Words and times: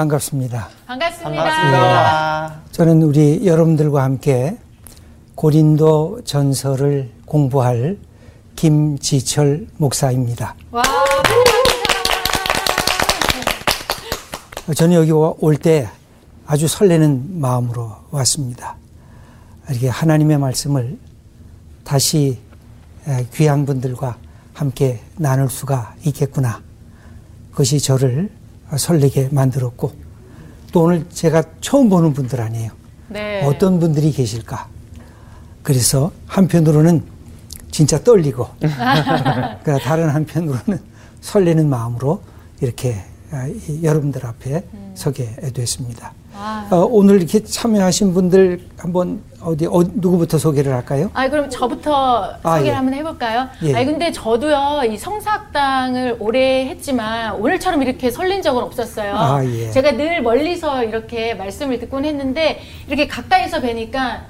반갑습니다. 0.00 0.68
반갑습니다. 0.86 1.42
반갑습니다. 1.42 2.60
저는 2.70 3.00
우리 3.02 3.46
여러분들과 3.46 4.02
함께 4.02 4.58
고린도 5.34 6.20
전설을 6.24 7.10
공부할 7.24 7.96
김지철 8.56 9.66
목사입니다. 9.78 10.54
와, 10.70 10.82
저는 14.74 14.96
여기 14.96 15.12
올 15.12 15.56
때 15.56 15.88
아주 16.46 16.68
설레는 16.68 17.40
마음으로 17.40 17.90
왔습니다. 18.10 18.76
이렇게 19.70 19.88
하나님의 19.88 20.36
말씀을 20.36 20.98
다시 21.84 22.38
귀한 23.32 23.64
분들과 23.64 24.18
함께 24.52 25.00
나눌 25.16 25.48
수가 25.48 25.94
있겠구나. 26.04 26.60
그것이 27.50 27.80
저를 27.80 28.30
설레게 28.76 29.28
만들었고 29.30 29.92
또 30.72 30.82
오늘 30.82 31.08
제가 31.10 31.42
처음 31.60 31.88
보는 31.88 32.12
분들 32.12 32.40
아니에요. 32.40 32.70
네. 33.08 33.44
어떤 33.44 33.78
분들이 33.78 34.10
계실까. 34.12 34.68
그래서 35.62 36.10
한편으로는 36.26 37.02
진짜 37.70 38.02
떨리고 38.02 38.48
그러니까 38.60 39.78
다른 39.78 40.08
한편으로는 40.08 40.80
설레는 41.20 41.68
마음으로 41.68 42.22
이렇게 42.60 42.94
아, 42.94 43.15
여러분들 43.82 44.24
앞에 44.26 44.62
음. 44.72 44.92
서게 44.94 45.26
됐습니다. 45.54 46.12
어, 46.70 46.86
오늘 46.90 47.16
이렇게 47.16 47.42
참여하신 47.42 48.12
분들 48.12 48.60
한번 48.76 49.20
어디 49.40 49.66
어, 49.66 49.82
누구부터 49.94 50.36
소개를 50.38 50.72
할까요? 50.72 51.10
아 51.14 51.28
그럼 51.30 51.48
저부터 51.48 52.34
아, 52.42 52.56
소개를 52.56 52.66
예. 52.66 52.72
한번 52.72 52.94
해볼까요? 52.94 53.48
예. 53.62 53.74
아 53.74 53.84
근데 53.84 54.12
저도요 54.12 54.82
이 54.90 54.98
성사학당을 54.98 56.16
오래 56.18 56.66
했지만 56.66 57.34
오늘처럼 57.36 57.82
이렇게 57.82 58.10
설렌 58.10 58.42
적은 58.42 58.62
없었어요. 58.62 59.14
아, 59.16 59.44
예. 59.44 59.70
제가 59.70 59.92
늘 59.92 60.22
멀리서 60.22 60.84
이렇게 60.84 61.34
말씀을 61.34 61.78
듣곤 61.78 62.04
했는데 62.04 62.60
이렇게 62.86 63.06
가까이서 63.06 63.60
뵈니까 63.62 64.26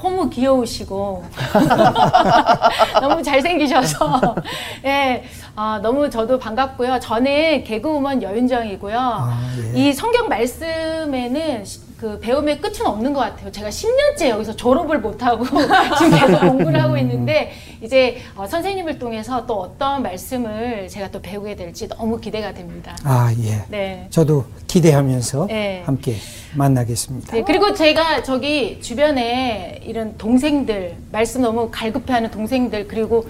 너무 0.00 0.30
귀여우시고 0.30 1.24
너무 3.00 3.22
잘생기셔서 3.22 4.34
예 4.84 5.24
아, 5.60 5.80
너무 5.82 6.08
저도 6.08 6.38
반갑고요. 6.38 7.00
저는 7.00 7.64
개그우먼 7.64 8.22
여윤정이고요. 8.22 8.96
아, 8.96 9.40
예. 9.74 9.88
이 9.88 9.92
성경 9.92 10.28
말씀에는 10.28 11.64
그 11.98 12.16
배움의 12.20 12.60
끝은 12.60 12.86
없는 12.86 13.12
것 13.12 13.18
같아요. 13.20 13.50
제가 13.50 13.68
10년째 13.70 14.28
여기서 14.28 14.54
졸업을 14.54 15.00
못하고 15.00 15.44
지금 15.98 16.10
계속 16.16 16.40
공부를 16.40 16.80
하고 16.80 16.96
있는데 16.96 17.50
이제 17.82 18.18
어, 18.36 18.46
선생님을 18.46 19.00
통해서 19.00 19.44
또 19.46 19.54
어떤 19.60 20.02
말씀을 20.04 20.86
제가 20.88 21.10
또 21.10 21.20
배우게 21.20 21.56
될지 21.56 21.88
너무 21.88 22.20
기대가 22.20 22.52
됩니다. 22.54 22.96
아, 23.02 23.34
예. 23.42 23.64
네. 23.68 24.06
저도 24.10 24.44
기대하면서 24.68 25.46
네. 25.48 25.82
함께 25.84 26.14
만나겠습니다. 26.54 27.32
네, 27.32 27.42
그리고 27.42 27.74
제가 27.74 28.22
저기 28.22 28.80
주변에 28.80 29.80
이런 29.82 30.16
동생들, 30.16 30.94
말씀 31.10 31.42
너무 31.42 31.68
갈급해하는 31.72 32.30
동생들, 32.30 32.86
그리고 32.86 33.26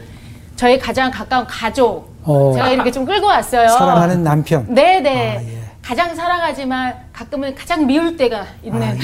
저의 0.56 0.78
가장 0.78 1.10
가까운 1.10 1.47
가족, 1.47 2.10
어. 2.22 2.53
제가 2.53 2.70
이렇게 2.70 2.91
좀 2.91 3.06
끌고 3.06 3.27
왔어요. 3.27 3.69
사랑하는 3.69 4.22
남편. 4.22 4.66
네네. 4.75 5.36
아, 5.38 5.42
예. 5.42 5.58
가장 5.89 6.14
사랑하지만 6.14 6.94
가끔은 7.14 7.55
가장 7.55 7.86
미울 7.86 8.14
때가 8.14 8.44
있는. 8.62 8.83
아, 8.83 8.94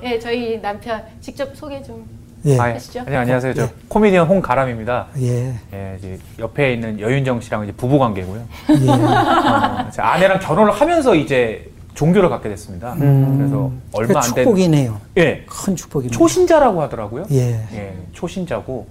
예. 0.00 0.10
네, 0.10 0.18
저희 0.22 0.60
남편 0.62 1.02
직접 1.20 1.56
소개 1.56 1.82
좀 1.82 2.06
예. 2.44 2.56
하시죠. 2.56 3.02
네, 3.08 3.16
안녕하세요. 3.16 3.52
저 3.54 3.62
예. 3.62 3.68
코미디언 3.88 4.28
홍가람입니다. 4.28 5.08
예. 5.20 5.52
예 5.72 5.96
이제 5.98 6.16
옆에 6.38 6.74
있는 6.74 7.00
여윤정 7.00 7.40
씨랑 7.40 7.64
이제 7.64 7.72
부부 7.72 7.98
관계고요. 7.98 8.40
예. 8.70 8.88
어, 8.88 9.90
아내랑 9.96 10.38
결혼을 10.38 10.70
하면서 10.70 11.12
이제 11.16 11.68
종교를 11.94 12.28
갖게 12.28 12.48
됐습니다. 12.48 12.92
음. 12.92 13.36
그래서 13.36 13.72
얼마 13.90 14.20
안 14.20 14.34
된. 14.34 14.44
축복이네요. 14.44 15.00
예. 15.16 15.44
큰 15.48 15.74
축복이네요. 15.74 16.16
초신자라고 16.16 16.82
하더라고요. 16.82 17.24
예. 17.32 17.66
예. 17.72 17.96
초신자고. 18.12 18.86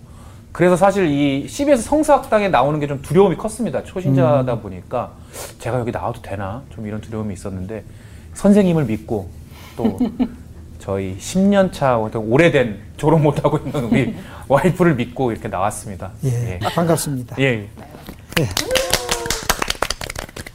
그래서 0.51 0.75
사실 0.75 1.07
이 1.07 1.47
CBS 1.47 1.84
성사학당에 1.84 2.50
나오는 2.50 2.79
게 2.79 2.88
좀 2.88 3.01
두려움이 3.01 3.38
컸습니다. 3.38 3.84
초신자다 3.84 4.53
음. 4.53 4.62
보니까 4.62 5.12
제가 5.59 5.79
여기 5.79 5.91
나와도 5.91 6.22
되나 6.22 6.62
좀 6.73 6.85
이런 6.88 7.00
두려움이 7.00 7.34
있었는데 7.34 7.84
선생님을 8.34 8.85
믿고 8.85 9.29
또 9.78 9.97
저희 10.79 11.16
10년 11.17 11.72
차 11.72 11.97
오래된 11.97 12.79
졸업 12.97 13.22
못 13.22 13.45
하고 13.45 13.57
있는 13.59 13.84
우리 13.85 14.16
와이프를 14.50 14.95
믿고 14.95 15.31
이렇게 15.31 15.47
나왔습니다. 15.47 16.12
예, 16.25 16.53
예. 16.56 16.59
반갑습니다. 16.59 17.35
예. 17.39 17.68
예. 18.39 18.50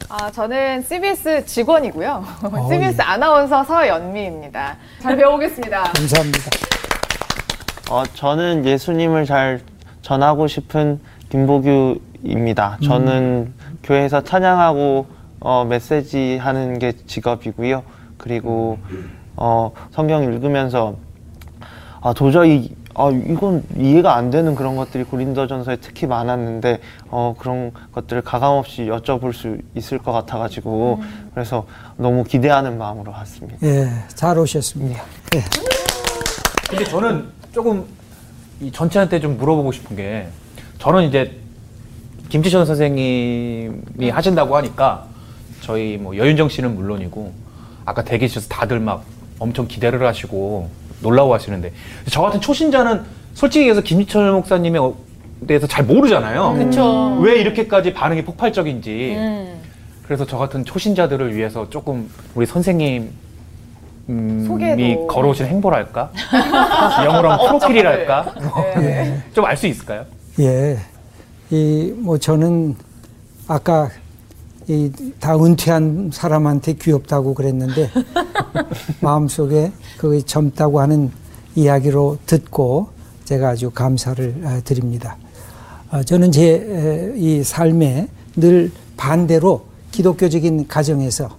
아, 0.09 0.31
저는 0.31 0.83
CBS 0.83 1.45
직원이고요. 1.47 2.25
어, 2.43 2.69
CBS 2.69 2.97
예. 3.01 3.03
아나운서 3.05 3.65
서연미입니다. 3.65 4.77
잘 5.01 5.17
배워보겠습니다. 5.17 5.83
감사합니다. 5.93 6.51
어, 7.91 8.03
저는 8.15 8.65
예수님을 8.65 9.25
잘 9.27 9.61
전하고 10.07 10.47
싶은 10.47 11.01
김보규입니다. 11.31 12.79
저는 12.85 13.53
음. 13.53 13.55
교회에서 13.83 14.23
찬양하고 14.23 15.07
어, 15.41 15.65
메시지 15.69 16.37
하는 16.37 16.79
게 16.79 16.93
직업이고요. 16.93 17.83
그리고 18.17 18.79
어, 19.35 19.73
성경 19.91 20.23
읽으면서 20.23 20.95
아, 22.01 22.13
도저히 22.13 22.71
아, 22.95 23.11
이건 23.11 23.65
이해가 23.77 24.15
안 24.15 24.31
되는 24.31 24.55
그런 24.55 24.77
것들이 24.77 25.03
고린도전서에 25.03 25.79
특히 25.81 26.07
많았는데 26.07 26.79
어, 27.09 27.35
그런 27.37 27.73
것들을 27.91 28.23
가감 28.23 28.53
없이 28.53 28.83
여쭤볼 28.83 29.33
수 29.33 29.59
있을 29.75 29.99
것 29.99 30.13
같아가지고 30.13 31.01
음. 31.01 31.31
그래서 31.35 31.67
너무 31.97 32.23
기대하는 32.23 32.79
마음으로 32.79 33.11
왔습니다. 33.11 33.59
예, 33.67 33.89
잘 34.15 34.39
오셨습니다. 34.39 35.03
예. 35.35 35.43
근데 36.71 36.85
저는 36.85 37.27
조금 37.53 37.85
이 38.61 38.71
전체한테 38.73 39.21
좀 39.21 39.37
물어보고 39.37 39.73
싶은 39.73 39.97
게 39.97 40.29
저는 40.79 41.05
이제 41.05 41.33
김지천 42.29 42.67
선생님이 42.67 44.11
하신다고 44.11 44.57
하니까 44.57 45.07
저희 45.61 45.97
뭐 45.97 46.17
여윤정 46.17 46.49
씨는 46.49 46.75
물론이고 46.75 47.33
아까 47.85 48.03
대기실에서 48.03 48.49
다들 48.49 48.81
막 48.81 49.05
엄청 49.39 49.69
기대를 49.69 50.05
하시고 50.07 50.71
놀라워 51.03 51.35
하시는데 51.35 51.73
저 52.11 52.23
같은 52.23 52.41
초신자는 52.41 53.03
솔직히 53.35 53.63
얘기해서 53.63 53.83
김희철 53.83 54.33
목사님에 54.33 54.79
대해서 55.47 55.67
잘 55.67 55.85
모르잖아요. 55.85 56.53
음. 56.53 57.23
왜 57.23 57.39
이렇게까지 57.41 57.93
반응이 57.93 58.25
폭발적인지. 58.25 59.15
음. 59.17 59.61
그래서 60.05 60.25
저 60.25 60.39
같은 60.39 60.65
초신자들을 60.65 61.35
위해서 61.37 61.69
조금 61.69 62.09
우리 62.35 62.47
선생님 62.47 63.11
이 64.09 65.07
걸어오신 65.09 65.47
행보랄까? 65.47 66.11
영어로 67.05 67.31
하면 67.33 67.47
프로필이랄까? 67.59 68.35
네. 68.77 68.81
네. 68.81 69.23
좀 69.35 69.45
알 69.45 69.57
수 69.57 69.67
있을까요? 69.67 70.05
예. 70.39 70.79
이, 71.51 71.93
뭐 71.97 72.19
저는 72.19 72.75
아까 73.49 73.89
이, 74.69 74.91
다 75.21 75.37
은퇴한 75.37 76.11
사람한테 76.13 76.75
귀엽다고 76.75 77.35
그랬는데 77.35 77.91
마음속에 79.01 79.73
그 79.99 80.25
젊다고 80.25 80.81
하는 80.81 81.11
이야기로 81.55 82.19
듣고 82.27 82.89
제가 83.25 83.51
아주 83.51 83.71
감사를 83.71 84.43
아, 84.45 84.61
드립니다. 84.65 85.17
어, 85.91 86.03
저는 86.03 86.33
제 86.33 87.13
이 87.17 87.43
삶에 87.43 88.09
늘 88.37 88.71
반대로 88.97 89.65
기독교적인 89.93 90.69
가정에서 90.69 91.31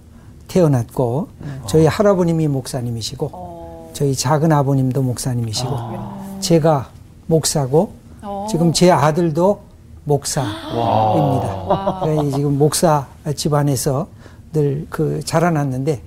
태어났고 0.48 1.28
저희 1.68 1.86
할아버님이 1.86 2.48
목사님이시고 2.48 3.30
어. 3.32 3.90
저희 3.92 4.14
작은 4.14 4.50
아버님도 4.52 5.02
목사님이시고 5.02 5.70
아. 5.72 6.36
제가 6.40 6.90
목사고 7.26 7.92
어. 8.22 8.46
지금 8.50 8.72
제 8.72 8.90
아들도 8.90 9.60
목사입니다. 10.04 12.00
그러니까 12.02 12.36
지금 12.36 12.58
목사 12.58 13.06
집안에서 13.34 14.08
늘 14.52 14.86
그 14.88 15.20
자라났는데 15.24 16.00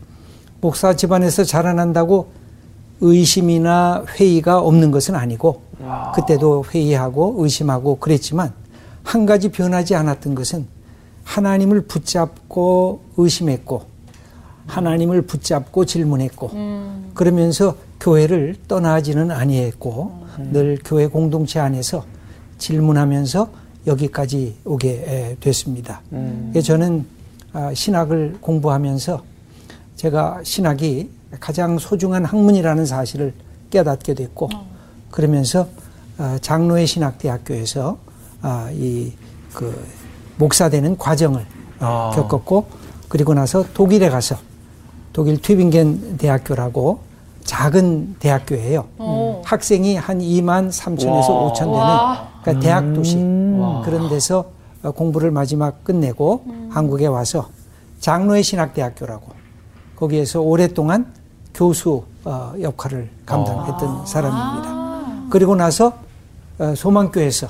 목사 0.62 0.95
집안에서 0.95 1.44
자라난다고 1.44 2.27
의심이나 3.01 4.04
회의가 4.10 4.60
없는 4.60 4.92
것은 4.92 5.15
아니고 5.15 5.62
그때도 6.15 6.65
회의하고 6.74 7.36
의심하고 7.39 7.98
그랬지만 8.00 8.54
한 9.04 9.25
가지 9.25 9.50
변하지 9.50 9.95
않았던 9.95 10.36
것은 10.36 10.68
하나님을 11.24 11.81
붙잡고 11.81 13.01
의심했고 13.18 13.90
하나님을 14.71 15.23
붙잡고 15.23 15.85
질문했고 15.85 16.50
음. 16.53 17.12
그러면서 17.13 17.75
교회를 18.00 18.56
떠나지는 18.68 19.29
아니했고 19.29 20.25
음. 20.39 20.50
늘 20.53 20.79
교회 20.83 21.07
공동체 21.07 21.59
안에서 21.59 22.06
질문하면서 22.57 23.50
여기까지 23.88 24.56
오게 24.63 25.38
됐습니다. 25.39 26.01
음. 26.13 26.53
저는 26.63 27.06
아, 27.53 27.73
신학을 27.73 28.38
공부하면서 28.39 29.23
제가 29.97 30.39
신학이 30.44 31.09
가장 31.39 31.77
소중한 31.77 32.24
학문이라는 32.24 32.85
사실을 32.85 33.33
깨닫게 33.69 34.13
됐고 34.13 34.50
어. 34.53 34.65
그러면서 35.09 35.67
아, 36.17 36.38
장로의 36.41 36.88
신학대학교에서 36.88 37.97
아, 38.41 38.69
이그 38.71 39.85
목사 40.38 40.69
되는 40.69 40.97
과정을 40.97 41.45
아. 41.79 42.12
겪었고 42.15 42.67
그리고 43.09 43.33
나서 43.33 43.65
독일에 43.74 44.09
가서 44.09 44.38
독일 45.13 45.42
튜빙겐 45.42 46.18
대학교라고 46.18 47.00
작은 47.44 48.16
대학교예요. 48.19 48.88
오. 49.00 49.42
학생이 49.44 49.96
한 49.96 50.19
2만 50.19 50.69
3천에서 50.69 51.54
5천 51.54 51.58
되는 51.58 52.31
그러니까 52.42 52.60
대학 52.60 52.94
도시 52.94 53.18
음. 53.18 53.81
그런 53.84 54.10
데서 54.10 54.46
공부를 54.96 55.31
마지막 55.31 55.84
끝내고 55.84 56.44
음. 56.46 56.69
한국에 56.72 57.08
와서 57.08 57.50
장로의 58.00 58.44
신학대학교라고 58.44 59.31
거기에서 59.96 60.42
오랫동안 60.42 61.13
교수 61.54 62.04
어, 62.24 62.54
역할을 62.60 63.10
감당했던 63.25 63.90
아. 63.90 64.06
사람입니다. 64.06 65.30
그리고 65.30 65.56
나서 65.56 65.94
어, 66.58 66.74
소망교에서 66.75 67.48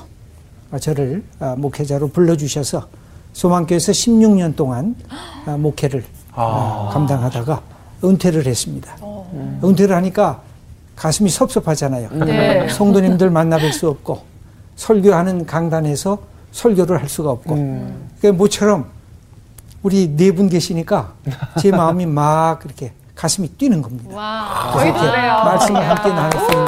저를 0.79 1.23
어, 1.39 1.55
목회자로 1.57 2.09
불러주셔서 2.09 2.87
소망교에서 3.33 3.91
16년 3.91 4.55
동안 4.55 4.95
목회를 5.45 6.03
아. 6.33 6.89
감당하다가 6.93 7.61
은퇴를 8.03 8.45
했습니다. 8.45 8.95
음. 9.03 9.59
은퇴를 9.63 9.95
하니까 9.95 10.41
가슴이 10.95 11.29
섭섭하잖아요. 11.29 12.09
네. 12.25 12.67
성도님들 12.69 13.29
만나뵐 13.31 13.71
수 13.71 13.89
없고 13.89 14.21
설교하는 14.75 15.45
강단에서 15.45 16.19
설교를 16.51 16.99
할 17.01 17.09
수가 17.09 17.31
없고 17.31 17.53
음. 17.55 18.09
그러니까 18.19 18.37
모처럼 18.37 18.85
우리 19.83 20.09
네 20.15 20.31
분 20.31 20.49
계시니까 20.49 21.13
제 21.59 21.71
마음이 21.71 22.05
막 22.05 22.61
이렇게 22.65 22.91
가슴이 23.15 23.49
뛰는 23.49 23.81
겁니다. 23.81 24.15
와, 24.15 24.71
저희도 24.73 24.99
그래요. 24.99 25.33
말씀을 25.45 25.89
함께 25.89 26.09
나눌 26.09 26.39
수 26.39 26.51
있는 26.51 26.67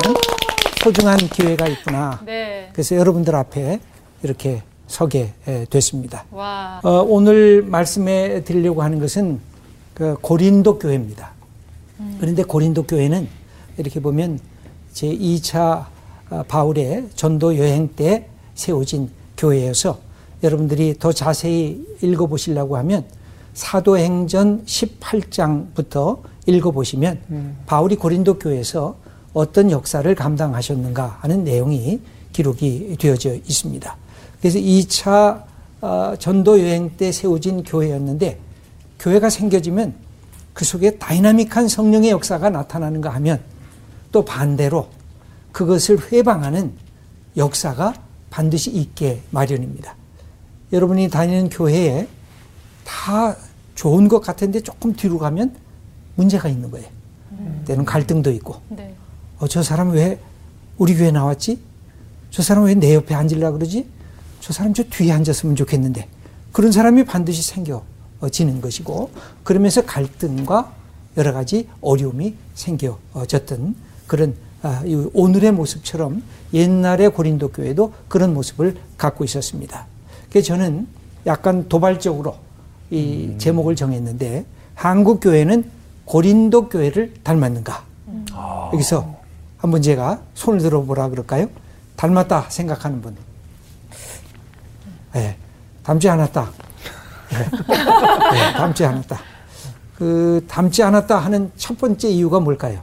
소중한 0.84 1.18
기회가 1.18 1.68
있구나. 1.68 2.20
네. 2.26 2.70
그래서 2.74 2.96
여러분들 2.96 3.36
앞에 3.36 3.80
이렇게 4.24 4.62
서게 4.88 5.34
됐습니다. 5.70 6.26
와. 6.32 6.80
어, 6.84 7.04
오늘 7.08 7.64
말씀에 7.64 8.44
드리려고 8.44 8.84
하는 8.84 9.00
것은 9.00 9.40
그 9.94 10.16
고린도 10.22 10.80
교회입니다. 10.80 11.32
음. 12.00 12.18
그런데 12.20 12.44
고린도 12.44 12.84
교회는 12.84 13.28
이렇게 13.78 14.00
보면 14.00 14.40
제 14.92 15.08
2차 15.08 15.86
어, 16.30 16.44
바울의 16.48 17.10
전도 17.16 17.58
여행 17.58 17.90
때 17.90 18.28
세워진 18.56 19.10
교회여서 19.38 20.00
여러분들이 20.44 20.96
더 21.00 21.12
자세히 21.12 21.86
읽어보시려고 22.02 22.78
하면 22.78 23.06
사도행전 23.54 24.66
18장부터 24.66 26.20
읽어보시면 26.48 27.22
음. 27.30 27.58
바울이 27.66 27.96
고린도 27.96 28.40
교회에서 28.40 28.96
어떤 29.34 29.72
역사를 29.72 30.14
감당하셨는가 30.14 31.20
하는 31.22 31.44
내용이 31.44 32.00
기록이 32.34 32.98
되어져 33.00 33.36
있습니다. 33.36 33.98
그래서 34.40 34.60
2차 34.60 35.44
어, 35.82 36.14
전도 36.18 36.60
여행 36.60 36.92
때 36.98 37.12
세워진 37.12 37.64
교회였는데 37.64 38.40
교회가 39.04 39.30
생겨지면 39.30 39.94
그 40.54 40.64
속에 40.64 40.98
다이나믹한 40.98 41.68
성령의 41.68 42.12
역사가 42.12 42.50
나타나는가 42.50 43.10
하면 43.16 43.42
또 44.14 44.24
반대로 44.24 44.88
그것을 45.52 46.12
훼방하는 46.12 46.72
역사가 47.36 47.94
반드시 48.30 48.72
있게 48.72 49.22
마련입니다. 49.32 49.96
여러분이 50.72 51.10
다니는 51.10 51.50
교회에 51.50 52.08
다 52.86 53.36
좋은 53.76 54.08
것 54.08 54.22
같은데 54.22 54.62
조금 54.62 54.94
뒤로 54.94 55.18
가면 55.20 55.54
문제가 56.16 56.48
있는 56.48 56.72
거예요. 56.72 56.88
음. 57.34 57.64
때론 57.68 57.84
갈등도 57.84 58.32
있고. 58.32 58.62
네. 58.70 58.96
어, 59.40 59.48
저 59.48 59.62
사람 59.62 59.92
왜 59.92 60.18
우리 60.78 60.96
교회 60.96 61.12
나왔지? 61.12 61.60
저 62.32 62.42
사람 62.42 62.64
왜 62.64 62.76
내 62.76 62.96
옆에 62.96 63.14
앉으려 63.14 63.52
그러지? 63.52 63.86
저 64.40 64.54
사람 64.54 64.74
저 64.74 64.84
뒤에 64.84 65.12
앉았으면 65.12 65.58
좋겠는데. 65.58 66.08
그런 66.54 66.72
사람이 66.72 67.04
반드시 67.04 67.42
생겨 67.42 67.84
지는 68.30 68.62
것이고, 68.62 69.12
그러면서 69.44 69.86
갈등과 69.86 70.74
여러 71.18 71.34
가지 71.34 71.68
어려움이 71.82 72.36
생겨졌던 72.56 73.76
그런 74.08 74.36
아, 74.64 74.82
오늘의 75.14 75.52
모습처럼 75.52 76.24
옛날의 76.54 77.12
고린도 77.12 77.50
교회도 77.50 77.94
그런 78.08 78.34
모습을 78.34 78.78
갖고 78.98 79.26
있었습니다. 79.26 79.88
그래서 80.30 80.48
저는 80.48 80.88
약간 81.26 81.68
도발적으로 81.68 82.38
이 82.90 83.28
음. 83.32 83.38
제목을 83.38 83.76
정했는데 83.76 84.46
한국 84.74 85.20
교회는 85.20 85.70
고린도 86.06 86.70
교회를 86.70 87.14
닮았는가? 87.24 87.86
음. 88.08 88.26
여기서 88.74 89.16
한번 89.58 89.82
제가 89.82 90.22
손을 90.34 90.60
들어보라 90.60 91.10
그럴까요? 91.10 91.50
닮았다 91.98 92.50
생각하는 92.50 93.02
분. 93.02 93.16
네, 95.14 95.36
닮지 95.84 96.10
않았다. 96.10 96.52
네. 97.34 97.74
네, 98.32 98.54
닮지 98.54 98.86
않았다. 98.86 99.20
그 99.98 100.46
닮지 100.48 100.84
않았다 100.84 101.18
하는 101.18 101.52
첫 101.56 101.78
번째 101.78 102.10
이유가 102.10 102.40
뭘까요? 102.40 102.80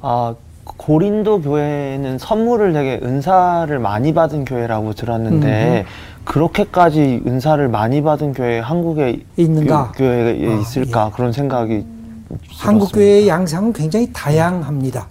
아, 0.00 0.34
고린도 0.64 1.42
교회는 1.42 2.18
선물을 2.18 2.72
되게 2.72 3.00
은사를 3.02 3.78
많이 3.78 4.14
받은 4.14 4.44
교회라고 4.44 4.92
들었는데 4.94 5.84
음. 5.86 6.24
그렇게까지 6.24 7.22
은사를 7.26 7.66
많이 7.68 8.02
받은 8.02 8.34
교회 8.34 8.58
한국에 8.58 9.24
있는가 9.36 9.92
교, 9.96 10.04
회에 10.04 10.46
아, 10.46 10.60
있을까 10.60 11.06
예. 11.06 11.16
그런 11.16 11.32
생각이 11.32 11.86
한국 12.58 12.92
교회의 12.92 13.26
양상은 13.28 13.72
굉장히 13.72 14.10
다양합니다. 14.12 15.08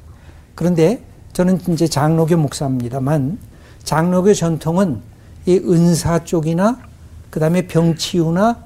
그런데 0.53 1.01
저는 1.33 1.59
이제 1.69 1.87
장로교 1.87 2.37
목사입니다만 2.37 3.39
장로교 3.83 4.33
전통은 4.33 5.01
이 5.47 5.57
은사 5.57 6.23
쪽이나 6.23 6.77
그 7.29 7.39
다음에 7.39 7.67
병치유나 7.67 8.57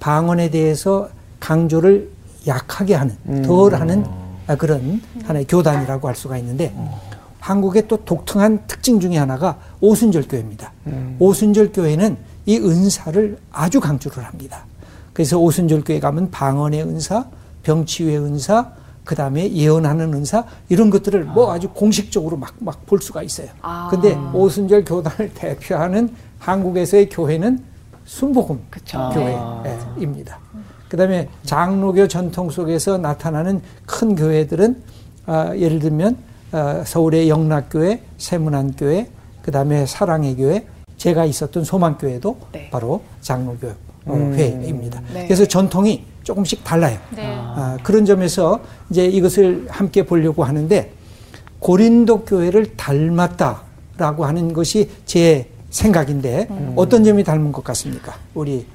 방언에 0.00 0.50
대해서 0.50 1.08
강조를 1.40 2.10
약하게 2.46 2.94
하는 2.94 3.16
음. 3.28 3.42
덜 3.42 3.74
하는 3.74 4.04
아, 4.46 4.54
그런 4.56 5.00
하나의 5.24 5.46
교단이라고 5.46 6.06
할 6.06 6.14
수가 6.14 6.36
있는데 6.38 6.74
한국의 7.40 7.88
또 7.88 7.96
독특한 8.04 8.62
특징 8.66 9.00
중에 9.00 9.16
하나가 9.16 9.58
오순절 9.80 10.28
교회입니다. 10.28 10.72
음. 10.86 11.16
오순절 11.18 11.72
교회는 11.72 12.16
이 12.46 12.58
은사를 12.58 13.38
아주 13.50 13.80
강조를 13.80 14.22
합니다. 14.24 14.64
그래서 15.12 15.38
오순절 15.38 15.84
교회 15.84 16.00
가면 16.00 16.30
방언의 16.30 16.82
은사, 16.82 17.26
병치유의 17.62 18.18
은사, 18.18 18.72
그 19.04 19.14
다음에 19.14 19.50
예언하는 19.52 20.12
은사 20.14 20.44
이런 20.68 20.90
것들을 20.90 21.24
뭐 21.24 21.52
아주 21.52 21.68
공식적으로 21.68 22.36
막 22.36 22.54
막 22.60 22.86
볼 22.86 23.00
수가 23.00 23.22
있어요. 23.22 23.48
아. 23.62 23.88
근데 23.90 24.14
오순절 24.34 24.84
교단을 24.84 25.32
대표하는 25.34 26.10
한국에서의 26.38 27.08
교회는 27.08 27.62
순복음 28.14 28.60
그쵸. 28.70 29.10
교회입니다. 29.12 30.38
아. 30.54 30.58
그 30.88 30.96
다음에 30.96 31.28
장로교 31.42 32.06
전통 32.06 32.48
속에서 32.48 32.96
나타나는 32.96 33.60
큰 33.86 34.14
교회들은 34.14 34.82
아, 35.26 35.52
예를 35.56 35.80
들면 35.80 36.16
아, 36.52 36.84
서울의 36.86 37.28
영락교회, 37.28 38.02
세문안교회, 38.18 39.08
그 39.42 39.50
다음에 39.50 39.84
사랑의 39.86 40.36
교회, 40.36 40.64
제가 40.96 41.24
있었던 41.24 41.64
소망교회도 41.64 42.38
네. 42.52 42.70
바로 42.70 43.02
장로교 43.20 43.72
음. 44.06 44.34
회입니다. 44.34 45.02
네. 45.12 45.24
그래서 45.24 45.44
전통이 45.44 46.04
조금씩 46.22 46.62
달라요. 46.62 46.98
네. 47.16 47.34
아, 47.36 47.76
그런 47.82 48.04
점에서 48.04 48.60
이제 48.90 49.04
이것을 49.06 49.66
함께 49.68 50.04
보려고 50.04 50.44
하는데 50.44 50.92
고린도 51.58 52.26
교회를 52.26 52.76
닮았다라고 52.76 54.24
하는 54.24 54.52
것이 54.52 54.88
제 55.04 55.48
생각인데 55.74 56.46
음. 56.50 56.72
어떤 56.76 57.02
점이 57.02 57.24
닮은 57.24 57.50
것 57.52 57.64
같습니까? 57.64 58.14
우리 58.34 58.66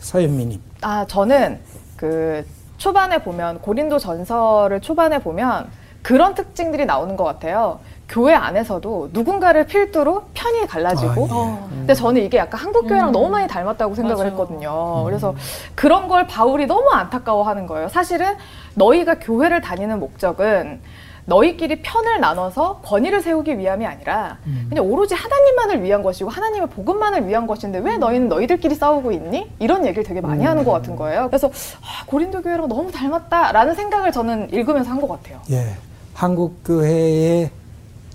서현미님. 0.00 0.60
아, 0.82 1.06
저는 1.06 1.60
그 1.96 2.44
초반에 2.78 3.22
보면 3.22 3.60
고린도 3.60 4.00
전설을 4.00 4.80
초반에 4.80 5.20
보면 5.20 5.68
그런 6.02 6.34
특징들이 6.34 6.84
나오는 6.84 7.16
것 7.16 7.22
같아요. 7.22 7.78
교회 8.08 8.34
안에서도 8.34 9.10
누군가를 9.12 9.66
필두로 9.66 10.24
편이 10.34 10.66
갈라지고. 10.66 11.28
아, 11.30 11.68
예. 11.72 11.76
근데 11.76 11.94
저는 11.94 12.22
이게 12.22 12.38
약간 12.38 12.60
한국 12.60 12.88
교회랑 12.88 13.10
음. 13.10 13.12
너무 13.12 13.28
많이 13.30 13.46
닮았다고 13.46 13.94
생각을 13.94 14.24
맞아요. 14.24 14.30
했거든요. 14.32 14.98
음. 14.98 15.04
그래서 15.04 15.34
그런 15.76 16.08
걸 16.08 16.26
바울이 16.26 16.66
너무 16.66 16.90
안타까워하는 16.90 17.68
거예요. 17.68 17.88
사실은 17.88 18.34
너희가 18.74 19.20
교회를 19.20 19.60
다니는 19.60 20.00
목적은 20.00 20.80
너희끼리 21.24 21.82
편을 21.82 22.20
나눠서 22.20 22.80
권위를 22.84 23.22
세우기 23.22 23.58
위함이 23.58 23.86
아니라 23.86 24.38
음. 24.46 24.66
그냥 24.68 24.84
오로지 24.90 25.14
하나님만을 25.14 25.82
위한 25.84 26.02
것이고 26.02 26.28
하나님의 26.30 26.68
복음만을 26.70 27.28
위한 27.28 27.46
것인데 27.46 27.78
왜 27.78 27.96
너희는 27.96 28.28
너희들끼리 28.28 28.74
싸우고 28.74 29.12
있니? 29.12 29.50
이런 29.60 29.84
얘기를 29.86 30.02
되게 30.02 30.20
많이 30.20 30.42
음. 30.44 30.48
하는 30.48 30.64
것 30.64 30.72
같은 30.72 30.96
거예요. 30.96 31.28
그래서 31.28 31.48
아, 31.48 32.04
고린도 32.06 32.42
교회랑 32.42 32.68
너무 32.68 32.90
닮았다라는 32.90 33.74
생각을 33.74 34.10
저는 34.12 34.48
읽으면서 34.52 34.90
한 34.90 35.02
것 35.02 35.08
같아요. 35.08 35.40
예, 35.50 35.74
한국 36.14 36.62
교회의 36.64 37.50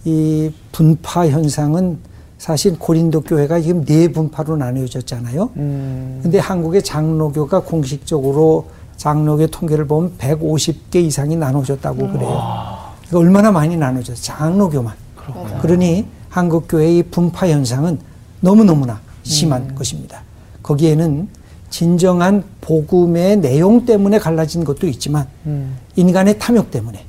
이 0.05 0.51
분파 0.71 1.27
현상은 1.27 1.99
사실 2.37 2.77
고린도 2.79 3.21
교회가 3.21 3.59
지금 3.61 3.83
네 3.83 4.09
분파로 4.11 4.55
나뉘어졌잖아요. 4.57 5.49
음. 5.57 6.19
근데 6.23 6.39
한국의 6.39 6.83
장로교가 6.83 7.61
공식적으로 7.61 8.67
장로교 8.95 9.47
통계를 9.47 9.85
보면 9.87 10.17
150개 10.17 10.95
이상이 10.97 11.35
나눠졌다고 11.35 11.97
그래요. 12.11 12.77
얼마나 13.13 13.51
많이 13.51 13.77
나눠져서 13.77 14.21
장로교만. 14.21 14.93
그렇구나. 15.15 15.61
그러니 15.61 16.05
한국 16.29 16.67
교회의 16.67 17.03
분파 17.03 17.47
현상은 17.47 17.99
너무너무나 18.41 18.99
심한 19.23 19.69
음. 19.69 19.75
것입니다. 19.75 20.21
거기에는 20.63 21.27
진정한 21.69 22.43
복음의 22.61 23.37
내용 23.37 23.85
때문에 23.85 24.19
갈라진 24.19 24.63
것도 24.63 24.87
있지만 24.87 25.27
음. 25.45 25.75
인간의 25.95 26.39
탐욕 26.39 26.71
때문에 26.71 27.03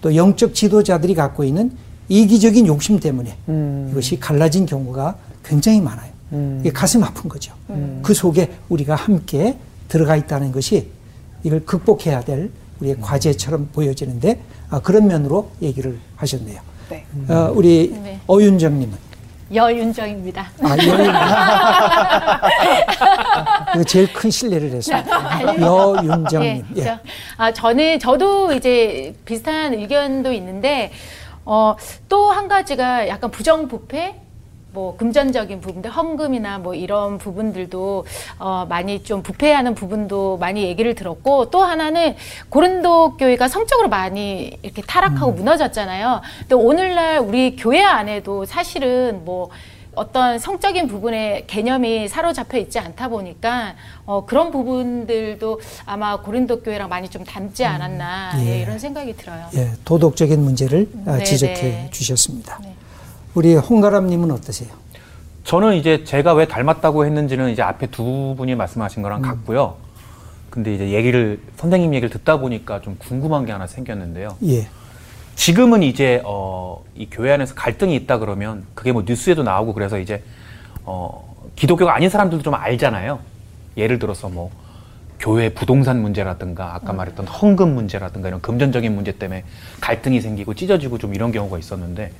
또 0.00 0.14
영적 0.16 0.54
지도자들이 0.54 1.14
갖고 1.14 1.44
있는 1.44 1.72
이기적인 2.08 2.66
욕심 2.66 2.98
때문에 2.98 3.36
음. 3.48 3.88
이것이 3.92 4.18
갈라진 4.18 4.66
경우가 4.66 5.16
굉장히 5.44 5.80
많아요. 5.80 6.10
음. 6.32 6.58
이게 6.60 6.72
가슴 6.72 7.02
아픈 7.04 7.28
거죠. 7.28 7.52
음. 7.70 8.00
그 8.02 8.14
속에 8.14 8.50
우리가 8.68 8.94
함께 8.94 9.56
들어가 9.88 10.16
있다는 10.16 10.52
것이 10.52 10.88
이걸 11.42 11.64
극복해야 11.64 12.22
될 12.22 12.50
우리의 12.82 12.96
음. 12.96 13.00
과제처럼 13.00 13.68
보여지는데 13.72 14.40
아, 14.68 14.80
그런 14.80 15.06
면으로 15.06 15.50
얘기를 15.62 15.98
하셨네요. 16.16 16.60
네. 16.90 17.06
어, 17.28 17.52
우리 17.54 17.90
네. 18.02 18.20
어윤정님은 18.26 19.12
여윤정입니다. 19.54 20.50
아, 20.62 20.76
여윤. 20.78 21.12
제일 23.86 24.10
큰 24.12 24.30
신뢰를 24.30 24.70
했습니다. 24.70 25.60
여윤정님. 25.60 26.64
예, 26.78 26.80
예. 26.80 26.98
아, 27.36 27.52
저는 27.52 27.98
저도 27.98 28.52
이제 28.54 29.14
비슷한 29.26 29.74
의견도 29.74 30.32
있는데 30.32 30.90
어, 31.44 31.76
또 32.08 32.30
한 32.32 32.48
가지가 32.48 33.08
약간 33.08 33.30
부정부패 33.30 34.21
뭐 34.72 34.96
금전적인 34.96 35.60
부분들 35.60 35.90
헌금이나 35.90 36.58
뭐 36.58 36.74
이런 36.74 37.18
부분들도 37.18 38.06
어 38.38 38.66
많이 38.68 39.02
좀 39.02 39.22
부패하는 39.22 39.74
부분도 39.74 40.38
많이 40.38 40.62
얘기를 40.62 40.94
들었고 40.94 41.50
또 41.50 41.62
하나는 41.62 42.16
고른도 42.48 43.16
교회가 43.16 43.48
성적으로 43.48 43.88
많이 43.88 44.58
이렇게 44.62 44.82
타락하고 44.82 45.32
음. 45.32 45.36
무너졌잖아요. 45.36 46.22
근데 46.40 46.54
오늘날 46.54 47.18
우리 47.18 47.56
교회 47.56 47.82
안에도 47.82 48.46
사실은 48.46 49.24
뭐 49.24 49.50
어떤 49.94 50.38
성적인 50.38 50.88
부분에 50.88 51.44
개념이 51.46 52.08
사로잡혀 52.08 52.56
있지 52.56 52.78
않다 52.78 53.08
보니까 53.08 53.74
어, 54.06 54.24
그런 54.24 54.50
부분들도 54.50 55.60
아마 55.84 56.22
고린도 56.22 56.62
교회랑 56.62 56.88
많이 56.88 57.10
좀 57.10 57.24
닮지 57.24 57.64
음, 57.64 57.68
않았나 57.68 58.30
음, 58.36 58.40
예. 58.46 58.54
예, 58.54 58.62
이런 58.62 58.78
생각이 58.78 59.14
들어요. 59.16 59.48
예, 59.54 59.72
도덕적인 59.84 60.42
문제를 60.42 60.88
음, 60.94 61.24
지적해 61.24 61.54
네. 61.54 61.88
주셨습니다. 61.90 62.58
네. 62.62 62.74
우리 63.34 63.54
홍가람님은 63.54 64.30
어떠세요? 64.30 64.70
저는 65.44 65.74
이제 65.74 66.04
제가 66.04 66.34
왜 66.34 66.46
닮았다고 66.46 67.04
했는지는 67.06 67.50
이제 67.50 67.62
앞에 67.62 67.86
두 67.88 68.34
분이 68.36 68.54
말씀하신 68.54 69.02
거랑 69.02 69.20
음. 69.20 69.22
같고요. 69.22 69.76
근데 70.50 70.74
이제 70.74 70.90
얘기를 70.90 71.40
선생님 71.56 71.94
얘기를 71.94 72.10
듣다 72.10 72.36
보니까 72.38 72.82
좀 72.82 72.96
궁금한 72.98 73.46
게 73.46 73.52
하나 73.52 73.66
생겼는데요. 73.66 74.36
예. 74.44 74.68
지금은 75.34 75.82
이제 75.82 76.20
어, 76.24 76.84
이 76.94 77.08
교회 77.10 77.32
안에서 77.32 77.54
갈등이 77.54 77.96
있다 77.96 78.18
그러면 78.18 78.66
그게 78.74 78.92
뭐 78.92 79.02
뉴스에도 79.06 79.42
나오고 79.42 79.72
그래서 79.72 79.98
이제 79.98 80.22
어, 80.84 81.34
기독교가 81.56 81.94
아닌 81.94 82.10
사람들도 82.10 82.44
좀 82.44 82.54
알잖아요. 82.54 83.18
예를 83.78 83.98
들어서 83.98 84.28
뭐 84.28 84.50
교회 85.18 85.48
부동산 85.48 86.02
문제라든가 86.02 86.74
아까 86.74 86.92
음. 86.92 86.98
말했던 86.98 87.26
헌금 87.26 87.74
문제라든가 87.74 88.28
이런 88.28 88.42
금전적인 88.42 88.94
문제 88.94 89.12
때문에 89.12 89.44
갈등이 89.80 90.20
생기고 90.20 90.52
찢어지고 90.52 90.98
좀 90.98 91.14
이런 91.14 91.32
경우가 91.32 91.58
있었는데 91.58 92.12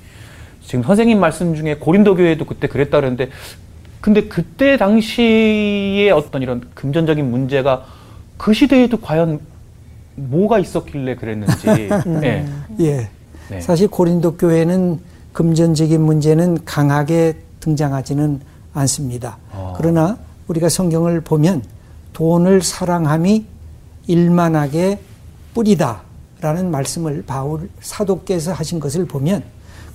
지금 0.65 0.83
선생님 0.83 1.19
말씀 1.19 1.55
중에 1.55 1.75
고린도 1.75 2.15
교회도 2.15 2.45
그때 2.45 2.67
그랬다 2.67 2.99
그랬는데 2.99 3.29
근데 4.01 4.23
그때 4.27 4.77
당시에 4.77 6.09
어떤 6.11 6.41
이런 6.41 6.61
금전적인 6.73 7.29
문제가 7.29 7.85
그 8.37 8.53
시대에도 8.53 8.99
과연 8.99 9.39
뭐가 10.15 10.59
있었길래 10.59 11.15
그랬는지. 11.15 11.67
네. 12.05 12.45
예. 12.79 13.09
네. 13.49 13.61
사실 13.61 13.87
고린도 13.87 14.37
교회는 14.37 14.99
금전적인 15.31 16.01
문제는 16.01 16.65
강하게 16.65 17.37
등장하지는 17.59 18.41
않습니다. 18.73 19.37
어. 19.51 19.73
그러나 19.77 20.17
우리가 20.47 20.69
성경을 20.69 21.21
보면 21.21 21.63
돈을 22.11 22.61
사랑함이 22.61 23.45
일만하게 24.07 24.99
뿌리다라는 25.53 26.69
말씀을 26.71 27.23
바울 27.25 27.69
사도께서 27.79 28.53
하신 28.53 28.79
것을 28.79 29.05
보면 29.05 29.43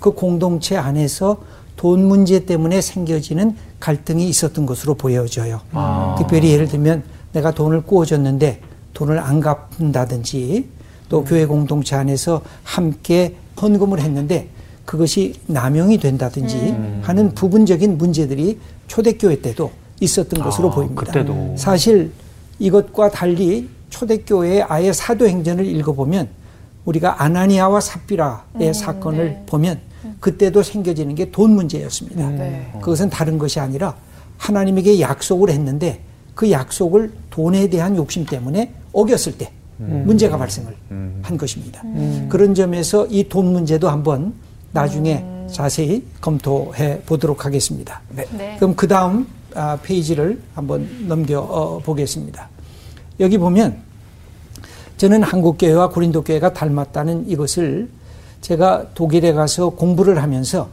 그 0.01 0.13
공동체 0.13 0.77
안에서 0.77 1.39
돈 1.77 2.07
문제 2.07 2.45
때문에 2.45 2.81
생겨지는 2.81 3.57
갈등이 3.81 4.29
있었던 4.29 4.67
것으로 4.67 4.95
보여져요. 4.95 5.61
아. 5.73 6.17
특별히 6.19 6.51
예를 6.51 6.67
들면 6.67 7.05
내가 7.33 7.53
돈을 7.53 7.83
꾸어줬는데 7.83 8.61
돈을 8.95 9.19
안 9.19 9.41
갚는다든지 9.41 10.69
또 11.09 11.21
음. 11.21 11.25
교회 11.25 11.47
공동체 11.47 11.95
안에서 11.95 12.43
함께 12.65 13.37
헌금을 13.61 14.01
했는데 14.01 14.49
그것이 14.85 15.35
남용이 15.47 15.99
된다든지 15.99 16.57
음. 16.57 17.01
하는 17.05 17.35
부분적인 17.35 17.99
문제들이 17.99 18.59
초대교회 18.87 19.41
때도 19.41 19.71
있었던 20.01 20.41
아, 20.41 20.45
것으로 20.45 20.71
보입니다. 20.71 21.03
그때도. 21.03 21.55
사실 21.57 22.11
이것과 22.59 23.11
달리 23.11 23.69
초대교회의 23.91 24.63
아예 24.63 24.93
사도행전을 24.93 25.65
읽어보면 25.67 26.29
우리가 26.85 27.23
아나니아와 27.23 27.81
삽비라의 27.81 28.41
음, 28.61 28.73
사건을 28.73 29.25
네. 29.25 29.43
보면 29.47 29.81
그때도 30.21 30.63
생겨지는 30.63 31.15
게 31.15 31.31
돈 31.31 31.51
문제였습니다. 31.53 32.29
음. 32.29 32.39
네. 32.39 32.73
그것은 32.81 33.11
다른 33.11 33.39
것이 33.39 33.61
아니라 33.61 33.95
하나님에게 34.39 35.01
약속을 35.01 35.51
했는데 35.51 36.01
그 36.35 36.51
약속을 36.51 37.13
돈에 37.31 37.69
대한 37.69 37.97
욕심 37.97 38.25
때문에 38.25 38.73
어겼을 38.93 39.37
때 39.39 39.51
음. 39.81 40.03
문제가 40.07 40.37
발생을 40.37 40.75
음. 40.91 41.21
한 41.23 41.37
것입니다. 41.37 41.83
음. 41.85 42.27
그런 42.29 42.55
점에서 42.55 43.07
이 43.07 43.25
돈 43.29 43.53
문제도 43.53 43.89
한번 43.89 44.33
나중에 44.73 45.19
음. 45.23 45.49
자세히 45.51 46.05
검토해 46.21 47.03
보도록 47.07 47.45
하겠습니다. 47.45 48.01
네. 48.11 48.25
네. 48.37 48.57
그럼 48.59 48.75
그 48.77 48.87
다음 48.89 49.27
아, 49.55 49.79
페이지를 49.83 50.41
한번 50.55 50.89
넘겨 51.07 51.41
어, 51.41 51.79
보겠습니다. 51.79 52.49
여기 53.21 53.39
보면 53.39 53.77
저는 54.99 55.23
한국교회와 55.23 55.91
고린도교회가 55.91 56.53
닮았다는 56.53 57.29
이것을 57.29 57.89
제가 58.41 58.87
독일에 58.95 59.33
가서 59.33 59.71
공부를 59.71 60.23
하면서 60.23 60.69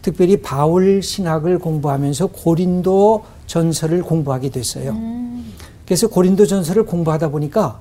특별히 0.00 0.36
바울 0.36 1.02
신학을 1.02 1.58
공부하면서 1.58 2.28
고린도 2.28 3.24
전설을 3.46 4.02
공부하게 4.02 4.50
됐어요. 4.50 4.90
음. 4.92 5.52
그래서 5.84 6.08
고린도전서를 6.08 6.84
공부하다 6.84 7.28
보니까 7.28 7.80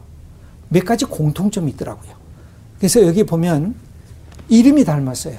몇 0.70 0.86
가지 0.86 1.06
공통점이 1.06 1.72
있더라고요. 1.72 2.12
그래서 2.78 3.06
여기 3.06 3.24
보면 3.24 3.76
이름이 4.50 4.84
닮았어요. 4.84 5.38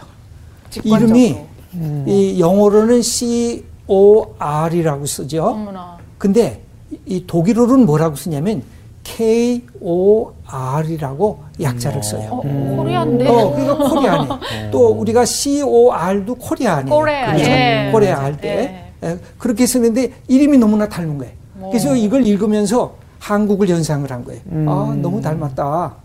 직관적으로. 0.70 1.18
이름이 1.18 1.40
음. 1.74 2.04
이 2.08 2.40
영어로는 2.40 3.02
C 3.02 3.64
O 3.86 4.34
R이라고 4.38 5.06
쓰죠. 5.06 5.44
어머나. 5.44 5.98
근데 6.18 6.62
이 7.06 7.24
독일어로는 7.26 7.86
뭐라고 7.86 8.16
쓰냐면 8.16 8.62
K 9.04 9.64
O 9.80 10.32
R이라고 10.46 11.42
약자를 11.60 11.98
음. 11.98 12.02
써요. 12.02 12.28
어, 12.30 12.42
음. 12.44 12.76
코리아인데. 12.76 13.28
어, 13.28 13.52
그러니까 13.52 13.88
코리아네. 13.88 14.70
또 14.70 14.88
우리가 14.88 15.24
C 15.24 15.62
O 15.62 15.90
R도 15.92 16.34
코리아네요. 16.36 16.94
코리아. 16.94 17.26
그렇죠? 17.32 17.50
예. 17.50 17.88
코리아 17.92 18.22
할 18.22 18.36
때. 18.36 18.92
예. 19.02 19.08
예. 19.08 19.18
그렇게 19.38 19.66
쓰는데 19.66 20.12
이름이 20.28 20.58
너무나 20.58 20.88
닮은 20.88 21.18
거예요. 21.18 21.32
오. 21.60 21.70
그래서 21.70 21.96
이걸 21.96 22.26
읽으면서 22.26 22.94
한국을 23.18 23.68
연상을 23.68 24.10
한 24.10 24.24
거예요. 24.24 24.40
음. 24.50 24.68
아, 24.68 24.96
너무 25.00 25.20
닮았다. 25.20 25.96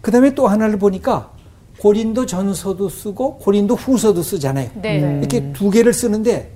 그 0.00 0.10
다음에 0.10 0.34
또 0.34 0.46
하나를 0.46 0.78
보니까 0.78 1.30
고린도 1.78 2.26
전서도 2.26 2.88
쓰고 2.88 3.38
고린도 3.38 3.74
후서도 3.74 4.22
쓰잖아요. 4.22 4.70
네. 4.80 5.18
이렇게 5.18 5.52
두 5.52 5.70
개를 5.70 5.92
쓰는데 5.92 6.52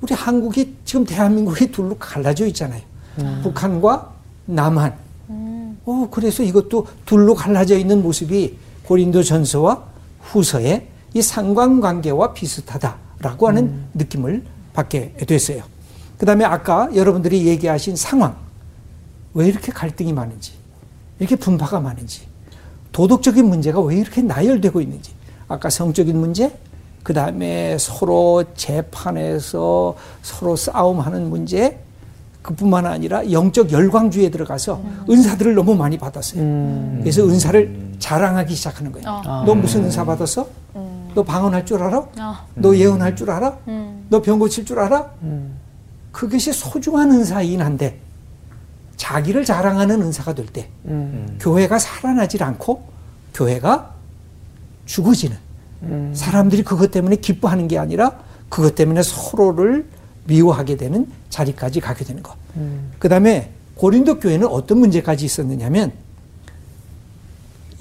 우리 0.00 0.14
한국이 0.14 0.76
지금 0.84 1.04
대한민국이 1.04 1.72
둘로 1.72 1.96
갈라져 1.98 2.46
있잖아요. 2.46 2.82
음. 3.20 3.40
북한과 3.42 4.12
남한. 4.46 4.94
음. 5.30 5.78
어, 5.84 6.08
그래서 6.10 6.42
이것도 6.42 6.86
둘로 7.04 7.34
갈라져 7.34 7.76
있는 7.76 8.02
모습이 8.02 8.56
고린도 8.84 9.22
전서와 9.22 9.84
후서의 10.20 10.88
이 11.14 11.22
상관관계와 11.22 12.32
비슷하다라고 12.32 13.48
하는 13.48 13.64
음. 13.64 13.90
느낌을 13.94 14.44
받게 14.72 15.14
됐어요. 15.26 15.62
그 16.18 16.26
다음에 16.26 16.44
아까 16.44 16.88
여러분들이 16.94 17.46
얘기하신 17.46 17.96
상황. 17.96 18.36
왜 19.34 19.48
이렇게 19.48 19.72
갈등이 19.72 20.12
많은지, 20.12 20.52
이렇게 21.18 21.34
분파가 21.34 21.80
많은지, 21.80 22.22
도덕적인 22.92 23.44
문제가 23.44 23.80
왜 23.80 23.96
이렇게 23.96 24.22
나열되고 24.22 24.80
있는지, 24.80 25.10
아까 25.48 25.70
성적인 25.70 26.16
문제, 26.16 26.56
그 27.02 27.12
다음에 27.12 27.76
서로 27.78 28.44
재판에서 28.54 29.96
서로 30.22 30.56
싸움하는 30.56 31.28
문제, 31.28 31.83
그뿐만 32.48 32.84
아니라 32.84 33.28
영적 33.32 33.72
열광주의에 33.72 34.28
들어가서 34.30 34.74
음. 34.84 35.04
은사들을 35.10 35.54
너무 35.54 35.74
많이 35.74 35.96
받았어요. 35.96 36.42
음. 36.42 36.98
그래서 37.00 37.24
은사를 37.26 37.94
자랑하기 37.98 38.54
시작하는 38.54 38.92
거예요. 38.92 39.08
어. 39.08 39.44
너 39.46 39.54
무슨 39.54 39.84
은사 39.84 40.04
받았어? 40.04 40.46
음. 40.76 41.10
너 41.14 41.22
방언할 41.22 41.64
줄 41.64 41.82
알아? 41.82 41.98
어. 41.98 42.34
너 42.54 42.76
예언할 42.76 43.16
줄 43.16 43.30
알아? 43.30 43.56
음. 43.68 44.04
너병 44.10 44.38
고칠 44.38 44.66
줄 44.66 44.78
알아? 44.78 45.10
음. 45.22 45.56
그것이 46.12 46.52
소중한 46.52 47.10
은사이긴 47.12 47.62
한데 47.62 47.98
자기를 48.96 49.46
자랑하는 49.46 50.02
은사가 50.02 50.34
될 50.34 50.46
때 50.46 50.68
교회가 51.40 51.78
살아나질 51.78 52.44
않고 52.44 52.84
교회가 53.32 53.90
죽어지는 54.86 55.36
사람들이 56.12 56.62
그것 56.62 56.90
때문에 56.92 57.16
기뻐하는 57.16 57.66
게 57.66 57.78
아니라 57.78 58.12
그것 58.48 58.76
때문에 58.76 59.02
서로를 59.02 59.86
미워하게 60.26 60.76
되는 60.76 61.08
자리까지 61.34 61.80
가게 61.80 62.04
되는 62.04 62.22
것. 62.22 62.34
음. 62.56 62.92
그 62.98 63.08
다음에 63.08 63.50
고린도 63.74 64.20
교회는 64.20 64.46
어떤 64.46 64.78
문제까지 64.78 65.24
있었느냐면 65.24 65.92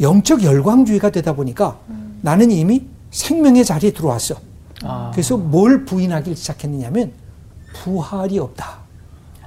영적 0.01 0.43
열광주의가 0.43 1.11
되다 1.11 1.33
보니까 1.33 1.79
음. 1.89 2.19
나는 2.21 2.49
이미 2.49 2.85
생명의 3.11 3.63
자리에 3.63 3.91
들어왔어. 3.91 4.35
아. 4.83 5.11
그래서 5.13 5.37
뭘 5.37 5.85
부인하기 5.85 6.35
시작했느냐면 6.35 7.11
부활이 7.75 8.39
없다. 8.39 8.79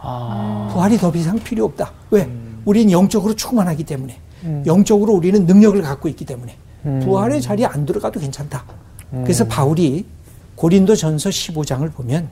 아. 0.01 0.71
부활이 0.73 0.99
더 0.99 1.11
이상 1.15 1.39
필요 1.41 1.65
없다. 1.65 1.93
왜? 2.11 2.23
음. 2.23 2.63
우리는 2.65 2.93
영적으로 2.93 3.35
충만하기 3.35 3.85
때문에. 3.85 4.21
음. 4.45 4.63
영적으로 4.67 5.15
우리는 5.15 5.47
능력을 5.47 5.81
갖고 5.83 6.09
있기 6.09 6.25
때문에. 6.25 6.57
음. 6.85 7.01
부활의 7.05 7.43
자리에 7.43 7.67
안 7.67 7.85
들어가도 7.85 8.21
괜찮다. 8.21 8.65
그래서 9.11 9.45
음. 9.45 9.49
바울이 9.49 10.07
고린도 10.55 10.95
전서 10.95 11.29
15장을 11.29 11.93
보면 11.93 12.29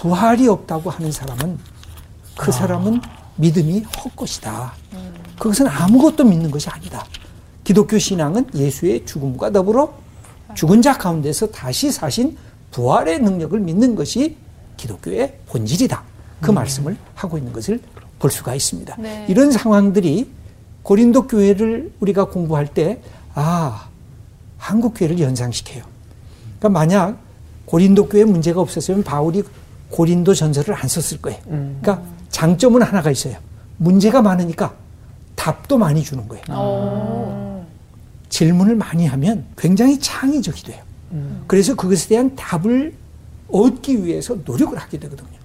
부활이 0.00 0.46
없다고 0.46 0.90
하는 0.90 1.10
사람은 1.10 1.58
그 2.36 2.50
아. 2.50 2.52
사람은 2.52 3.00
믿음이 3.36 3.80
헛것이다. 3.80 4.74
그것은 5.38 5.66
아무것도 5.66 6.24
믿는 6.24 6.50
것이 6.50 6.68
아니다. 6.68 7.04
기독교 7.64 7.98
신앙은 7.98 8.46
예수의 8.54 9.04
죽음과 9.04 9.50
더불어 9.50 9.92
죽은 10.54 10.80
자 10.82 10.96
가운데서 10.96 11.48
다시 11.48 11.90
사신 11.90 12.36
부활의 12.70 13.20
능력을 13.20 13.58
믿는 13.58 13.94
것이 13.94 14.36
기독교의 14.76 15.38
본질이다. 15.46 16.02
그 16.40 16.50
음. 16.50 16.54
말씀을 16.54 16.96
하고 17.14 17.38
있는 17.38 17.52
것을 17.52 17.80
볼 18.18 18.30
수가 18.30 18.54
있습니다. 18.54 18.96
네. 18.98 19.26
이런 19.28 19.50
상황들이 19.50 20.30
고린도 20.82 21.26
교회를 21.26 21.92
우리가 22.00 22.26
공부할 22.26 22.68
때, 22.68 23.00
아, 23.34 23.88
한국 24.56 24.94
교회를 24.94 25.18
연상시켜요. 25.18 25.82
그러니까 26.58 26.68
만약 26.68 27.18
고린도 27.64 28.08
교회 28.08 28.24
문제가 28.24 28.60
없었으면 28.60 29.02
바울이 29.02 29.42
고린도 29.90 30.34
전설을 30.34 30.74
안 30.74 30.88
썼을 30.88 31.20
거예요. 31.22 31.40
음. 31.48 31.78
그러니까 31.80 32.06
장점은 32.30 32.82
하나가 32.82 33.10
있어요. 33.10 33.36
문제가 33.78 34.22
많으니까 34.22 34.74
답도 35.34 35.78
많이 35.78 36.02
주는 36.02 36.26
거예요. 36.28 36.44
아. 36.48 37.62
질문을 38.28 38.74
많이 38.74 39.06
하면 39.06 39.44
굉장히 39.56 39.98
창의적이 40.00 40.62
돼요. 40.64 40.82
음. 41.12 41.44
그래서 41.46 41.74
그것에 41.74 42.08
대한 42.08 42.34
답을 42.34 42.94
얻기 43.48 44.04
위해서 44.04 44.36
노력을 44.44 44.76
하게 44.76 44.98
되거든요. 44.98 45.36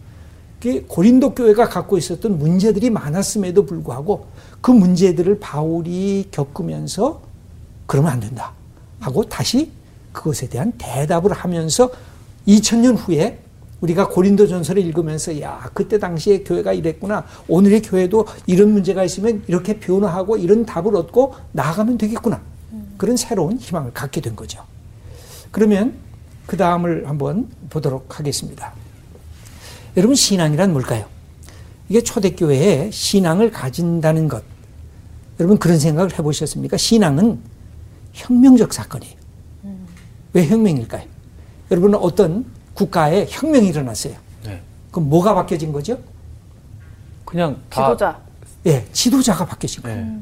고린도 0.87 1.33
교회가 1.33 1.69
갖고 1.69 1.97
있었던 1.97 2.37
문제들이 2.37 2.91
많았음에도 2.91 3.65
불구하고 3.65 4.27
그 4.61 4.69
문제들을 4.69 5.39
바울이 5.39 6.27
겪으면서 6.29 7.21
그러면 7.87 8.11
안 8.11 8.19
된다 8.19 8.53
하고 8.99 9.23
다시 9.23 9.71
그것에 10.13 10.47
대한 10.49 10.71
대답을 10.77 11.33
하면서 11.33 11.89
2000년 12.47 12.95
후에 12.97 13.39
우리가 13.81 14.07
고린도 14.09 14.47
전설을 14.47 14.83
읽으면서 14.83 15.39
야 15.41 15.69
그때 15.73 15.99
당시에 15.99 16.43
교회가 16.43 16.73
이랬구나 16.73 17.25
오늘의 17.47 17.81
교회도 17.81 18.25
이런 18.45 18.71
문제가 18.71 19.03
있으면 19.03 19.43
이렇게 19.47 19.79
변화하고 19.79 20.37
이런 20.37 20.65
답을 20.65 20.95
얻고 20.95 21.35
나아가면 21.51 21.97
되겠구나 21.97 22.41
그런 22.97 23.17
새로운 23.17 23.57
희망을 23.57 23.91
갖게 23.93 24.21
된 24.21 24.35
거죠. 24.35 24.63
그러면 25.49 25.95
그 26.45 26.55
다음을 26.57 27.09
한번 27.09 27.49
보도록 27.69 28.19
하겠습니다. 28.19 28.73
여러분 29.97 30.15
신앙이란 30.15 30.71
뭘까요? 30.71 31.05
이게 31.89 32.01
초대교회에 32.01 32.91
신앙을 32.91 33.51
가진다는 33.51 34.27
것. 34.27 34.43
여러분 35.39 35.57
그런 35.57 35.79
생각을 35.79 36.17
해보셨습니까? 36.17 36.77
신앙은 36.77 37.39
혁명적 38.13 38.73
사건이에요. 38.73 39.15
왜 40.33 40.47
혁명일까요? 40.47 41.03
여러분 41.71 41.95
어떤 41.95 42.45
국가에 42.73 43.27
혁명이 43.29 43.67
일어났어요. 43.67 44.15
네. 44.45 44.61
그럼 44.91 45.09
뭐가 45.09 45.33
바뀌어진 45.33 45.71
거죠? 45.71 45.97
그냥 47.25 47.57
지도자. 47.69 48.19
예, 48.65 48.85
지도자가 48.91 49.45
바뀌어진 49.45 49.83
거예요. 49.83 50.05
네. 50.05 50.17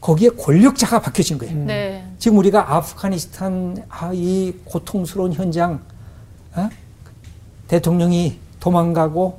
거기에 0.00 0.28
권력자가 0.30 1.00
바뀌어진 1.00 1.38
거예요. 1.38 1.54
음. 1.54 1.66
네. 1.66 2.06
지금 2.18 2.38
우리가 2.38 2.76
아프가니스탄 2.76 3.84
아, 3.88 4.10
이 4.12 4.52
고통스러운 4.64 5.32
현장, 5.32 5.80
어? 6.54 6.68
대통령이 7.68 8.38
도망가고 8.60 9.38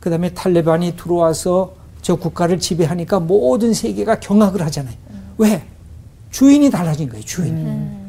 그다음에 0.00 0.30
탈레반이 0.30 0.96
들어와서 0.96 1.74
저 2.02 2.16
국가를 2.16 2.58
지배하니까 2.58 3.20
모든 3.20 3.72
세계가 3.74 4.20
경악을 4.20 4.62
하잖아요. 4.62 4.94
음. 5.10 5.34
왜? 5.38 5.64
주인이 6.30 6.70
달라진 6.70 7.08
거예요. 7.08 7.24
주인. 7.24 7.54
음. 7.54 7.99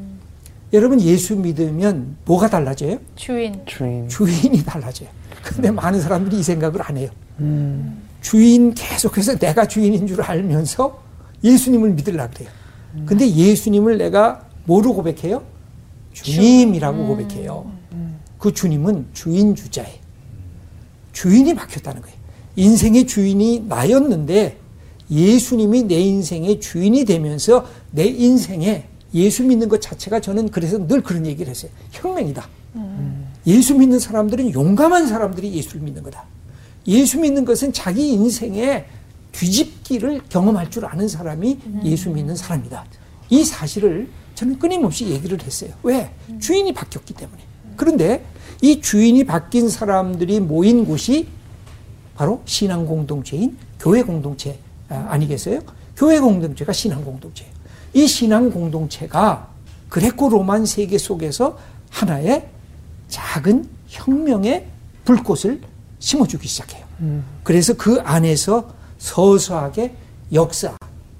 여러분 0.73 1.01
예수 1.01 1.35
믿으면 1.35 2.17
뭐가 2.25 2.49
달라져요? 2.49 2.97
주인. 3.15 3.59
주인. 3.65 4.07
주인이 4.07 4.63
달라져요. 4.63 5.09
근데 5.43 5.69
음. 5.69 5.75
많은 5.75 5.99
사람들이 5.99 6.39
이 6.39 6.43
생각을 6.43 6.81
안 6.81 6.97
해요. 6.97 7.09
음. 7.39 8.01
주인 8.21 8.73
계속해서 8.73 9.37
내가 9.37 9.67
주인인 9.67 10.07
줄 10.07 10.21
알면서 10.21 11.01
예수님을 11.43 11.91
믿으려 11.91 12.29
그래요. 12.29 12.49
근데 13.05 13.29
예수님을 13.29 13.97
내가 13.97 14.45
뭐로 14.65 14.93
고백해요? 14.93 15.43
주님이라고 16.13 17.01
음. 17.01 17.07
고백해요. 17.07 17.71
그 18.37 18.53
주님은 18.53 19.07
주인 19.13 19.55
주자예요. 19.55 19.99
주인이 21.13 21.53
바뀌었다는 21.53 22.01
거예요. 22.01 22.17
인생의 22.55 23.07
주인이 23.07 23.65
나였는데 23.67 24.57
예수님이 25.09 25.83
내 25.83 25.99
인생의 25.99 26.59
주인이 26.59 27.05
되면서 27.05 27.65
내 27.91 28.05
인생에 28.05 28.85
예수 29.13 29.43
믿는 29.43 29.69
것 29.69 29.81
자체가 29.81 30.19
저는 30.19 30.49
그래서 30.49 30.77
늘 30.87 31.01
그런 31.01 31.25
얘기를 31.25 31.49
했어요. 31.49 31.71
혁명이다. 31.91 32.47
음. 32.75 33.27
예수 33.45 33.75
믿는 33.75 33.99
사람들은 33.99 34.53
용감한 34.53 35.07
사람들이 35.07 35.53
예수를 35.53 35.81
믿는 35.81 36.03
거다. 36.03 36.25
예수 36.87 37.19
믿는 37.19 37.45
것은 37.45 37.73
자기 37.73 38.09
인생에 38.13 38.85
뒤집기를 39.31 40.21
경험할 40.29 40.69
줄 40.69 40.85
아는 40.85 41.07
사람이 41.07 41.59
음. 41.65 41.81
예수 41.83 42.09
믿는 42.09 42.35
사람이다. 42.35 42.85
이 43.29 43.43
사실을 43.43 44.09
저는 44.35 44.59
끊임없이 44.59 45.07
얘기를 45.07 45.41
했어요. 45.41 45.71
왜? 45.83 46.11
주인이 46.39 46.73
바뀌었기 46.73 47.13
때문에. 47.13 47.41
그런데 47.75 48.23
이 48.61 48.81
주인이 48.81 49.23
바뀐 49.25 49.69
사람들이 49.69 50.39
모인 50.39 50.85
곳이 50.85 51.27
바로 52.15 52.41
신앙 52.45 52.85
공동체인 52.85 53.57
교회 53.79 54.03
공동체 54.03 54.59
아, 54.89 55.07
아니겠어요? 55.09 55.61
교회 55.95 56.19
공동체가 56.19 56.73
신앙 56.73 57.03
공동체예요. 57.03 57.50
이 57.93 58.07
신앙 58.07 58.49
공동체가 58.49 59.49
그레코 59.89 60.29
로만 60.29 60.65
세계 60.65 60.97
속에서 60.97 61.57
하나의 61.89 62.47
작은 63.09 63.67
혁명의 63.87 64.65
불꽃을 65.03 65.61
심어주기 65.99 66.47
시작해요. 66.47 66.85
음. 67.01 67.23
그래서 67.43 67.73
그 67.73 67.99
안에서 68.01 68.73
서서하게 68.97 69.93
역사, 70.33 70.75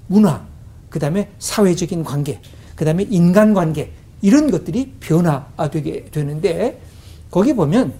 문화, 0.06 0.42
그 0.88 0.98
다음에 0.98 1.30
사회적인 1.38 2.04
관계, 2.04 2.40
그 2.74 2.84
다음에 2.84 3.06
인간 3.10 3.52
관계, 3.52 3.92
이런 4.22 4.50
것들이 4.50 4.94
변화되게 5.00 6.06
되는데, 6.06 6.80
거기 7.30 7.54
보면, 7.54 7.92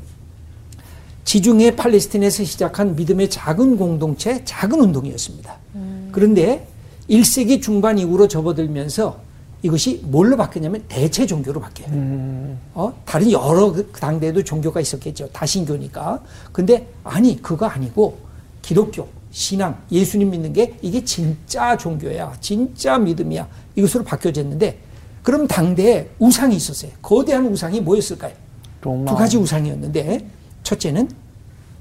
지중해 1.24 1.76
팔레스틴에서 1.76 2.44
시작한 2.44 2.96
믿음의 2.96 3.30
작은 3.30 3.76
공동체, 3.76 4.44
작은 4.44 4.80
운동이었습니다. 4.80 5.56
음. 5.74 6.08
그런데 6.12 6.66
1세기 7.12 7.60
중반 7.60 7.98
이후로 7.98 8.26
접어들면서 8.26 9.20
이것이 9.62 10.00
뭘로 10.04 10.36
바뀌냐면 10.36 10.82
대체 10.88 11.24
종교로 11.26 11.60
바뀌어요. 11.60 11.92
음. 11.92 12.58
어? 12.74 12.92
다른 13.04 13.30
여러 13.30 13.70
그 13.72 13.92
당대에도 13.92 14.42
종교가 14.42 14.80
있었겠죠. 14.80 15.28
다신교니까. 15.32 16.20
근데 16.50 16.88
아니, 17.04 17.40
그거 17.40 17.66
아니고 17.66 18.18
기독교, 18.62 19.08
신앙, 19.30 19.80
예수님 19.92 20.30
믿는 20.30 20.52
게 20.52 20.74
이게 20.82 21.04
진짜 21.04 21.76
종교야. 21.76 22.34
진짜 22.40 22.98
믿음이야. 22.98 23.46
이것으로 23.76 24.02
바뀌어졌는데 24.04 24.78
그럼 25.22 25.46
당대에 25.46 26.08
우상이 26.18 26.56
있었어요. 26.56 26.90
거대한 27.00 27.46
우상이 27.46 27.80
뭐였을까요? 27.80 28.32
로마. 28.80 29.12
두 29.12 29.16
가지 29.16 29.36
우상이었는데 29.36 30.26
첫째는 30.64 31.08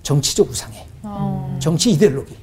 정치적 0.04 0.50
우상이에요. 0.50 0.86
음. 1.06 1.58
정치 1.60 1.92
이데올로기. 1.92 2.36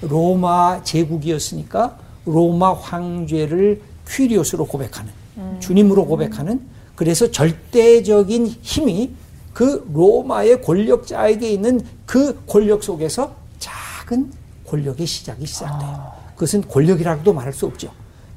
로마 0.00 0.82
제국이었으니까 0.82 1.98
로마 2.24 2.72
황제를 2.72 3.80
퀴리오스로 4.08 4.66
고백하는 4.66 5.10
음. 5.38 5.56
주님으로 5.60 6.06
고백하는 6.06 6.60
그래서 6.94 7.30
절대적인 7.30 8.46
힘이 8.62 9.10
그 9.52 9.88
로마의 9.92 10.62
권력자에게 10.62 11.50
있는 11.50 11.80
그 12.06 12.40
권력 12.46 12.82
속에서 12.82 13.34
작은 13.58 14.32
권력의 14.66 15.06
시작이 15.06 15.46
시작돼요. 15.46 15.90
아. 15.90 16.12
그것은 16.34 16.62
권력이라고도 16.68 17.32
말할 17.32 17.52
수 17.52 17.66
없죠. 17.66 17.90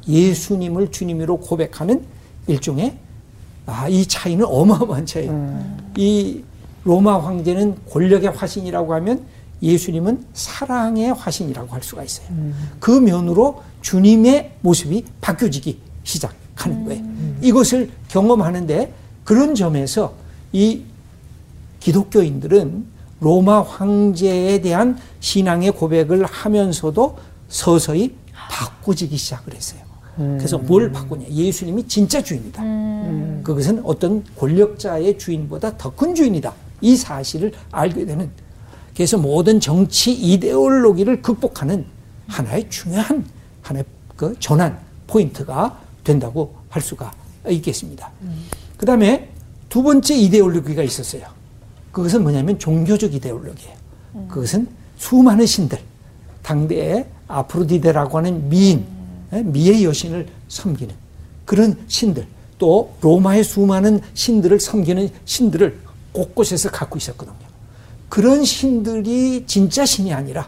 예수님을 0.07 0.91
주님으로 0.91 1.37
고백하는 1.37 2.05
일종의 2.47 2.97
아, 3.65 3.87
이 3.87 4.05
차이는 4.05 4.45
어마어마한 4.45 5.05
차이예요. 5.05 5.31
음. 5.31 5.91
이 5.97 6.43
로마 6.83 7.19
황제는 7.19 7.77
권력의 7.89 8.29
화신이라고 8.29 8.93
하면 8.95 9.25
예수님은 9.61 10.25
사랑의 10.33 11.13
화신이라고 11.13 11.73
할 11.73 11.81
수가 11.83 12.03
있어요. 12.03 12.27
음. 12.31 12.53
그 12.79 12.91
면으로 12.91 13.63
주님의 13.81 14.55
모습이 14.61 15.05
바뀌어지기 15.21 15.79
시작하는 16.03 16.85
거예요. 16.85 17.01
음. 17.01 17.37
이것을 17.41 17.89
경험하는데 18.09 18.91
그런 19.23 19.55
점에서 19.55 20.13
이 20.51 20.83
기독교인들은 21.79 22.85
로마 23.19 23.61
황제에 23.61 24.59
대한 24.61 24.97
신앙의 25.19 25.71
고백을 25.71 26.25
하면서도 26.25 27.17
서서히 27.47 28.13
바꾸지기 28.33 29.15
시작을 29.17 29.53
했어요. 29.55 29.81
음. 30.19 30.35
그래서 30.37 30.57
뭘 30.57 30.91
바꾸냐? 30.91 31.27
예수님이 31.29 31.87
진짜 31.87 32.21
주인이다. 32.21 32.61
음. 32.63 33.41
그것은 33.43 33.81
어떤 33.83 34.23
권력자의 34.37 35.17
주인보다 35.17 35.77
더 35.77 35.89
큰 35.91 36.13
주인이다. 36.15 36.53
이 36.81 36.95
사실을 36.95 37.51
알게 37.71 38.05
되는. 38.05 38.29
그래서 38.95 39.17
모든 39.17 39.59
정치 39.59 40.13
이데올로기를 40.13 41.21
극복하는 41.21 41.85
하나의 42.27 42.69
중요한 42.69 43.25
하나의 43.61 43.83
그 44.15 44.35
전환 44.39 44.79
포인트가 45.05 45.79
된다고 46.03 46.55
할 46.69 46.81
수가 46.81 47.11
있겠습니다. 47.49 48.11
음. 48.21 48.45
그 48.77 48.85
다음에 48.85 49.31
두 49.69 49.83
번째 49.83 50.15
이데올로기가 50.15 50.81
있었어요. 50.81 51.23
그것은 51.91 52.23
뭐냐면 52.23 52.57
종교적 52.57 53.13
이데올로기예요. 53.13 53.75
음. 54.15 54.27
그것은 54.29 54.67
수많은 54.97 55.45
신들, 55.45 55.77
당대의 56.41 57.05
아프로디데라고 57.27 58.17
하는 58.17 58.47
미인, 58.49 58.85
음. 59.33 59.51
미의 59.51 59.83
여신을 59.83 60.27
섬기는 60.47 60.95
그런 61.43 61.77
신들, 61.87 62.25
또 62.57 62.95
로마의 63.01 63.43
수많은 63.43 63.99
신들을 64.13 64.59
섬기는 64.59 65.09
신들을 65.25 65.79
곳곳에서 66.13 66.71
갖고 66.71 66.97
있었거든요. 66.97 67.44
그런 68.15 68.45
신들이 68.45 69.43
진짜 69.45 69.85
신이 69.85 70.13
아니라 70.13 70.47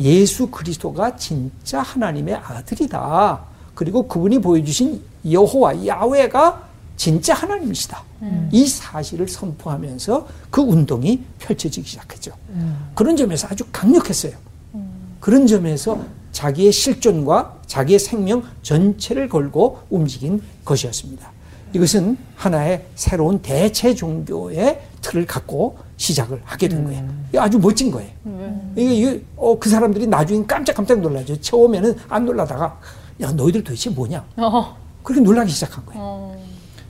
예수 0.00 0.48
그리스도가 0.48 1.14
진짜 1.14 1.80
하나님의 1.80 2.34
아들이다. 2.34 3.40
그리고 3.76 4.08
그분이 4.08 4.40
보여주신 4.40 5.00
여호와 5.30 5.86
야훼가 5.86 6.68
진짜 6.96 7.34
하나님이시다. 7.34 8.02
음. 8.22 8.48
이 8.50 8.66
사실을 8.66 9.28
선포하면서 9.28 10.26
그 10.50 10.60
운동이 10.60 11.22
펼쳐지기 11.38 11.88
시작했죠. 11.88 12.32
음. 12.48 12.90
그런 12.96 13.16
점에서 13.16 13.46
아주 13.48 13.64
강력했어요. 13.70 14.32
음. 14.74 15.18
그런 15.20 15.46
점에서 15.46 16.00
자기의 16.32 16.72
실존과 16.72 17.60
자기의 17.68 18.00
생명 18.00 18.42
전체를 18.62 19.28
걸고 19.28 19.82
움직인 19.88 20.42
것이었습니다. 20.64 21.30
이것은 21.74 22.18
하나의 22.34 22.86
새로운 22.96 23.40
대체 23.40 23.94
종교의 23.94 24.80
틀을 25.00 25.26
갖고 25.26 25.78
시작을 25.98 26.40
하게 26.44 26.68
된 26.68 26.84
거예요. 26.84 27.00
음. 27.00 27.28
아주 27.36 27.58
멋진 27.58 27.90
거예요. 27.90 28.10
음. 28.24 28.72
이게, 28.76 29.22
어, 29.36 29.58
그 29.58 29.68
사람들이 29.68 30.06
나중에 30.06 30.44
깜짝깜짝 30.46 31.00
놀라죠. 31.00 31.38
처음에는 31.40 31.96
안 32.08 32.24
놀라다가 32.24 32.80
야 33.20 33.32
너희들 33.32 33.62
도대체 33.64 33.90
뭐냐? 33.90 34.24
어. 34.36 34.76
그렇게 35.02 35.20
놀라기 35.20 35.50
시작한 35.50 35.84
거예요. 35.84 36.00
어. 36.00 36.42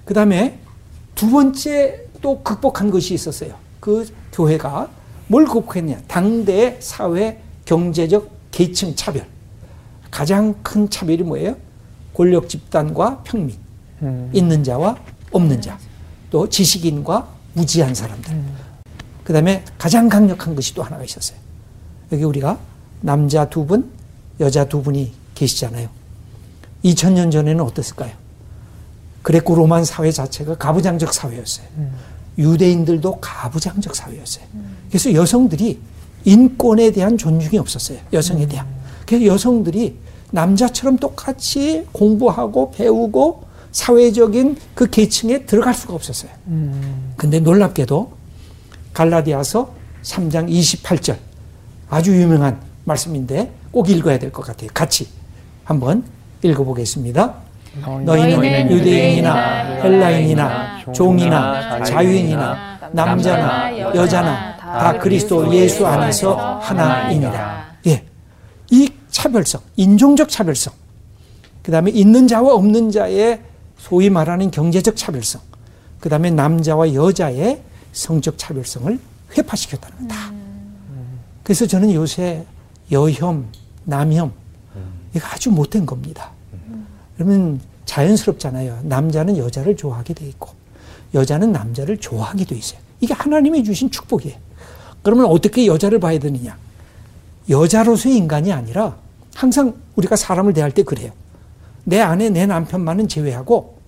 그 0.05 0.14
다음에 0.14 0.61
두 1.14 1.31
번째 1.31 2.07
또 2.21 2.42
극복한 2.42 2.90
것이 2.90 3.14
있었어요. 3.14 3.55
그 3.81 4.07
교회가 4.33 4.88
뭘 5.27 5.47
극복했냐? 5.47 6.03
당대 6.07 6.77
사회 6.81 7.40
경제적 7.64 8.31
계층 8.51 8.94
차별. 8.94 9.27
가장 10.11 10.55
큰 10.62 10.88
차별이 10.88 11.23
뭐예요? 11.23 11.57
권력 12.14 12.49
집단과 12.49 13.23
평민. 13.25 13.57
음. 14.03 14.31
있는 14.33 14.62
자와 14.62 14.97
없는 15.33 15.61
자. 15.61 15.79
또 16.31 16.49
지식인과 16.49 17.27
무지한 17.55 17.94
사람들. 17.94 18.33
음. 18.33 18.68
그 19.29 19.35
다음에 19.35 19.62
가장 19.77 20.09
강력한 20.09 20.55
것이 20.55 20.73
또 20.73 20.83
하나가 20.83 21.05
있었어요. 21.05 21.37
여기 22.12 22.25
우리가 22.25 22.59
남자 23.03 23.47
두 23.51 23.67
분, 23.67 23.91
여자 24.41 24.64
두 24.64 24.83
분이 24.83 25.12
계시잖아요. 25.35 25.91
2000년 26.83 27.31
전에는 27.31 27.62
어땠을까요? 27.62 28.12
그레코 29.21 29.55
로만 29.55 29.85
사회 29.85 30.11
자체가 30.11 30.57
가부장적 30.57 31.12
사회였어요. 31.12 31.67
음. 31.77 31.93
유대인들도 32.38 33.21
가부장적 33.21 33.95
사회였어요. 33.95 34.47
음. 34.55 34.77
그래서 34.88 35.12
여성들이 35.12 35.79
인권에 36.25 36.91
대한 36.93 37.19
존중이 37.19 37.59
없었어요. 37.59 37.99
여성에 38.14 38.45
음. 38.45 38.49
대한. 38.49 38.67
그래서 39.05 39.27
여성들이 39.27 39.95
남자처럼 40.31 40.97
똑같이 40.97 41.85
공부하고 41.93 42.71
배우고 42.71 43.45
사회적인 43.73 44.57
그 44.75 44.88
계층에 44.88 45.45
들어갈 45.45 45.75
수가 45.75 45.93
없었어요. 45.93 46.31
음. 46.47 47.12
근데 47.19 47.41
놀랍게도 47.41 48.17
갈라디아서 48.99 49.71
3장 50.03 50.51
28절 50.51 51.17
아주 51.89 52.13
유명한 52.21 52.61
말씀인데 52.85 53.53
꼭 53.71 53.89
읽어야 53.89 54.19
될 54.19 54.33
것 54.33 54.45
같아요. 54.45 54.71
같이 54.75 55.07
한번 55.63 56.03
읽어보겠습니다. 56.43 57.35
너희는 58.05 58.71
유대인이나 58.73 59.35
헬라인이나 59.83 60.93
종이나 60.93 61.85
자유인이나 61.85 62.79
남자나 62.91 63.79
여자나 63.95 64.57
다 64.57 64.99
그리스도 64.99 65.55
예수 65.55 65.87
안에서 65.87 66.59
하나이니라. 66.59 67.67
예. 67.87 68.05
이 68.73 68.91
차별성, 69.11 69.61
인종적 69.77 70.29
차별성, 70.29 70.73
그 71.63 71.71
다음에 71.71 71.93
있는 71.93 72.27
자와 72.27 72.53
없는 72.55 72.91
자의 72.91 73.41
소위 73.77 74.11
말하는 74.11 74.51
경제적 74.51 74.97
차별성, 74.97 75.41
그 76.01 76.09
다음에 76.09 76.31
남자와 76.31 76.95
여자의 76.95 77.63
성적 77.99 78.39
차별성을 78.39 78.99
회파시켰다는 79.37 80.09
거다. 80.09 80.33
그래서 81.43 81.67
저는 81.67 81.93
요새 81.93 82.45
여혐, 82.93 83.47
남혐, 83.85 84.33
이거 85.15 85.27
아주 85.27 85.51
못된 85.51 85.85
겁니다. 85.85 86.31
그러면 87.17 87.61
자연스럽잖아요. 87.87 88.83
남자는 88.85 89.37
여자를 89.37 89.77
좋아하게 89.77 90.15
돼 90.15 90.27
있고 90.27 90.51
여자는 91.13 91.51
남자를 91.51 91.97
좋아하게 91.97 92.45
돼 92.45 92.57
있어요. 92.57 92.79
이게 93.01 93.15
하나님이 93.15 93.65
주신 93.65 93.91
축복이에요. 93.91 94.37
그러면 95.03 95.27
어떻게 95.27 95.67
여자를 95.67 95.99
봐야 95.99 96.19
되느냐? 96.19 96.57
여자로서의 97.49 98.17
인간이 98.17 98.53
아니라 98.53 98.97
항상 99.35 99.75
우리가 99.97 100.15
사람을 100.15 100.53
대할 100.53 100.71
때 100.71 100.85
그래요. 100.85 101.11
내 101.85 102.01
안에 102.01 102.31
내 102.31 102.47
남편만은 102.47 103.09
제외하고 103.09 103.79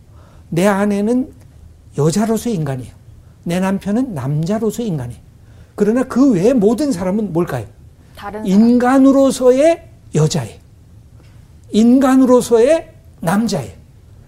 내 0.49 0.67
안에는 0.67 1.33
여자로서의 1.99 2.57
인간이에요. 2.57 3.00
내 3.45 3.61
남편은 3.61 4.15
남자로서의 4.15 4.89
인간이에요. 4.89 5.21
그러나 5.75 6.03
그 6.05 6.33
외에 6.33 6.53
모든 6.53 6.93
사람은 6.93 7.33
뭘까요? 7.33 7.67
인간으로서의 8.45 9.89
여자예요. 10.15 10.59
인간으로서의 11.73 12.93
남자예요. 13.21 13.73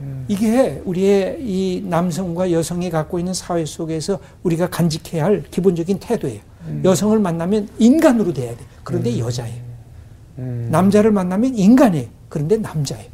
음. 0.00 0.24
이게 0.28 0.80
우리의 0.84 1.38
이 1.40 1.84
남성과 1.86 2.52
여성이 2.52 2.90
갖고 2.90 3.18
있는 3.18 3.34
사회 3.34 3.64
속에서 3.64 4.18
우리가 4.42 4.70
간직해야 4.70 5.24
할 5.24 5.42
기본적인 5.50 5.98
태도예요. 6.00 6.40
음. 6.66 6.82
여성을 6.84 7.18
만나면 7.18 7.68
인간으로 7.78 8.32
돼야 8.32 8.56
돼. 8.56 8.64
그런데 8.82 9.10
음. 9.12 9.18
여자예요. 9.18 9.62
음. 10.38 10.68
남자를 10.70 11.10
만나면 11.10 11.54
인간이에요. 11.54 12.08
그런데 12.28 12.56
남자예요. 12.56 13.10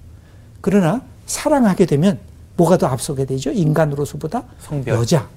그러나 0.61 1.03
사랑하게 1.27 1.87
되면 1.87 2.19
뭐가 2.57 2.77
더 2.77 2.87
앞서게 2.87 3.25
되죠? 3.25 3.51
인간으로서보다 3.51 4.45
성별. 4.61 4.95
여자, 4.97 5.29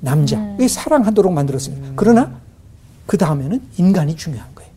남자. 0.00 0.36
음. 0.36 0.58
이 0.60 0.68
사랑하도록 0.68 1.32
만들었습니다. 1.32 1.88
음. 1.88 1.92
그러나 1.96 2.40
그 3.06 3.16
다음에는 3.16 3.60
인간이 3.78 4.16
중요한 4.16 4.46
거예요. 4.54 4.70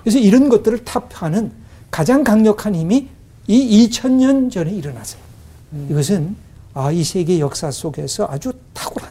그래서 0.00 0.18
이런 0.18 0.48
것들을 0.48 0.84
타파하는 0.84 1.52
가장 1.90 2.24
강력한 2.24 2.74
힘이 2.74 3.08
이 3.46 3.88
2000년 3.88 4.50
전에 4.50 4.72
일어났어요. 4.72 5.20
음. 5.72 5.88
이것은 5.90 6.36
아, 6.74 6.90
이 6.90 7.04
세계 7.04 7.40
역사 7.40 7.70
속에서 7.70 8.26
아주 8.30 8.52
탁월한 8.74 9.10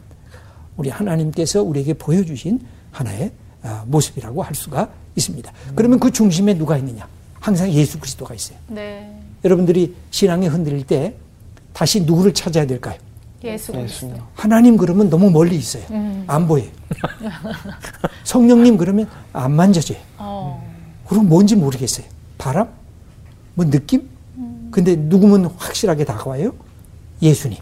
우리 0.77 0.89
하나님께서 0.89 1.63
우리에게 1.63 1.93
보여주신 1.93 2.59
하나의 2.91 3.31
아, 3.63 3.83
모습이라고 3.87 4.43
할 4.43 4.53
수가 4.53 4.89
있습니다. 5.15 5.51
음. 5.51 5.71
그러면 5.75 5.99
그 5.99 6.11
중심에 6.11 6.53
누가 6.53 6.77
있느냐? 6.77 7.07
항상 7.39 7.71
예수 7.71 7.99
그리스도가 7.99 8.33
있어요. 8.33 8.57
네. 8.67 9.19
여러분들이 9.43 9.95
신앙에 10.11 10.47
흔들릴 10.47 10.85
때 10.85 11.15
다시 11.73 12.01
누구를 12.01 12.33
찾아야 12.33 12.65
될까요? 12.65 12.97
예수 13.45 13.71
그리스도. 13.71 14.15
하나님 14.33 14.77
그러면 14.77 15.09
너무 15.09 15.29
멀리 15.29 15.55
있어요. 15.55 15.83
음. 15.91 16.23
안 16.27 16.47
보여요. 16.47 16.69
성령님 18.23 18.77
그러면 18.77 19.07
안 19.33 19.51
만져져요. 19.53 19.97
어. 20.17 20.63
그럼 21.07 21.29
뭔지 21.29 21.55
모르겠어요. 21.55 22.05
바람? 22.37 22.69
뭐 23.53 23.69
느낌? 23.69 24.09
근데 24.71 24.95
누구면 24.97 25.45
확실하게 25.57 26.03
다가와요? 26.03 26.53
예수님, 27.21 27.57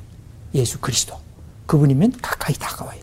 예수 0.55 0.79
그리스도. 0.79 1.15
그분이면 1.67 2.13
가까이 2.21 2.55
다가와요. 2.55 2.99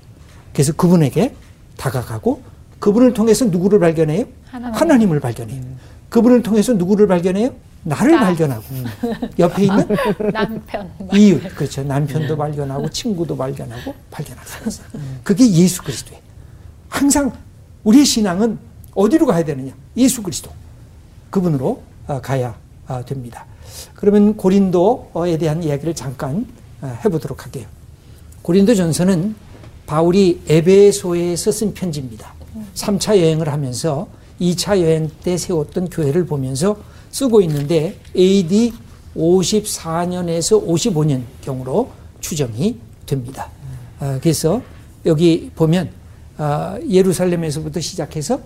그래서 0.53 0.73
그분에게 0.73 1.35
다가가고 1.77 2.43
그분을 2.81 3.15
통해서 3.15 3.45
누구를 3.45 3.79
발견해요? 3.79 4.25
하나님. 4.51 5.13
을 5.13 5.21
발견해요. 5.21 5.61
음. 5.63 5.79
그분을 6.09 6.43
통해서 6.43 6.73
누구를 6.73 7.07
발견해요? 7.07 7.55
나를 7.83 8.13
나. 8.13 8.21
발견하고 8.21 8.65
음. 8.71 8.85
옆에 9.39 9.65
있는 9.65 9.89
남편 10.33 10.91
이웃 11.15 11.41
그렇죠 11.55 11.83
남편도 11.83 12.37
발견하고 12.37 12.91
친구도 12.91 13.37
발견하고 13.37 13.95
발견할 14.11 14.45
수 14.47 14.69
있어요. 14.69 14.87
음. 14.97 15.21
그게 15.25 15.51
예수 15.51 15.83
그리스도예요. 15.83 16.21
항상 16.89 17.33
우리의 17.85 18.05
신앙은 18.05 18.59
어디로 18.95 19.27
가야 19.27 19.45
되느냐? 19.45 19.73
예수 19.97 20.23
그리스도 20.23 20.51
그분으로 21.31 21.83
어, 22.07 22.21
가야 22.21 22.57
어, 22.89 23.05
됩니다. 23.05 23.47
그러면 23.95 24.37
고린도에 24.37 25.39
대한 25.39 25.63
이야기를 25.63 25.95
잠깐 25.95 26.47
어, 26.83 26.99
해보도록 27.05 27.45
할게요. 27.45 27.67
고린도 28.43 28.75
전서는 28.75 29.35
바울이 29.87 30.43
에베소에서 30.49 31.53
쓴 31.53 31.75
편지입니다. 31.75 32.35
3차 32.75 33.17
여행을 33.19 33.49
하면서 33.49 34.09
2차 34.41 34.81
여행 34.81 35.11
때 35.23 35.37
세웠던 35.37 35.91
교회를 35.91 36.27
보면서 36.27 36.77
쓰고 37.11 37.41
있는데 37.43 37.97
AD 38.17 38.73
54년에서 39.17 40.65
55년 40.67 41.23
경으로 41.43 41.91
추정이 42.21 42.77
됩니다. 43.07 43.49
아, 43.99 44.19
그래서 44.23 44.63
여기 45.07 45.51
보면 45.55 45.91
아, 46.37 46.79
예루살렘에서부터 46.89 47.81
시작해서 47.81 48.41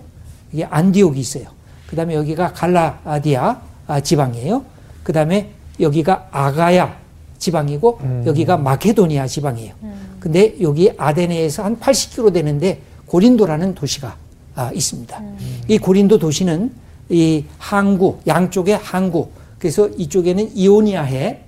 이게 0.51 0.65
안디옥이 0.65 1.19
있어요. 1.19 1.45
그 1.87 1.95
다음에 1.95 2.15
여기가 2.15 2.53
갈라디아 2.53 3.61
아, 3.87 3.99
지방이에요. 3.99 4.65
그 5.03 5.13
다음에 5.13 5.51
여기가 5.79 6.29
아가야 6.31 6.97
지방이고 7.37 7.99
음. 8.01 8.23
여기가 8.25 8.57
마케도니아 8.57 9.27
지방이에요. 9.27 9.73
음. 9.83 10.17
근데 10.19 10.55
여기 10.61 10.91
아데네에서 10.97 11.63
한 11.63 11.79
80km 11.79 12.33
되는데 12.33 12.81
고린도라는 13.05 13.75
도시가 13.75 14.17
아, 14.55 14.71
있습니다. 14.73 15.19
음. 15.19 15.61
이 15.67 15.77
고린도 15.77 16.17
도시는 16.17 16.71
이 17.09 17.43
항구 17.57 18.19
양쪽에 18.25 18.73
항구 18.73 19.29
그래서 19.59 19.87
이쪽에는 19.89 20.55
이오니아해 20.55 21.39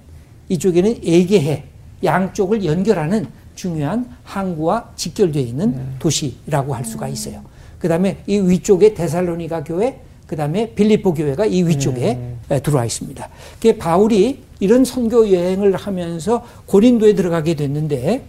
이쪽에는 0.50 1.00
에게해 1.04 1.63
양쪽을 2.04 2.63
연결하는 2.63 3.28
중요한 3.56 4.08
항구와 4.24 4.91
직결되어 4.96 5.41
있는 5.41 5.70
음. 5.70 5.96
도시라고 6.00 6.76
할 6.76 6.86
수가 6.86 7.08
있어요. 7.08 7.41
그 7.80 7.88
다음에 7.88 8.17
이 8.28 8.38
위쪽에 8.38 8.93
데살로니가 8.93 9.63
교회, 9.63 10.00
그 10.26 10.36
다음에 10.36 10.74
빌리포 10.74 11.13
교회가 11.13 11.46
이 11.46 11.63
위쪽에 11.63 12.13
음. 12.13 12.39
들어와 12.63 12.86
있습니다. 12.86 13.28
그 13.60 13.78
바울이 13.78 14.43
이런 14.60 14.86
선교 14.86 15.32
여행을 15.32 15.76
하면서 15.76 16.46
고린도에 16.65 17.13
들어가게 17.15 17.56
됐는데 17.56 18.24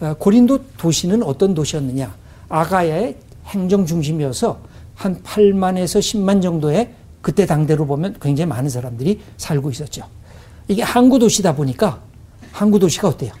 어, 0.00 0.14
고린도 0.18 0.58
도시는 0.76 1.22
어떤 1.22 1.54
도시였느냐? 1.54 2.14
아가야의 2.48 3.16
행정 3.46 3.86
중심이어서 3.86 4.58
한 4.94 5.22
8만에서 5.22 6.00
10만 6.00 6.42
정도의 6.42 6.90
그때 7.20 7.46
당대로 7.46 7.86
보면 7.86 8.16
굉장히 8.20 8.48
많은 8.48 8.68
사람들이 8.68 9.20
살고 9.36 9.70
있었죠. 9.70 10.04
이게 10.68 10.82
항구 10.82 11.18
도시다 11.18 11.54
보니까 11.54 12.00
항구 12.52 12.78
도시가 12.78 13.08
어때요? 13.08 13.32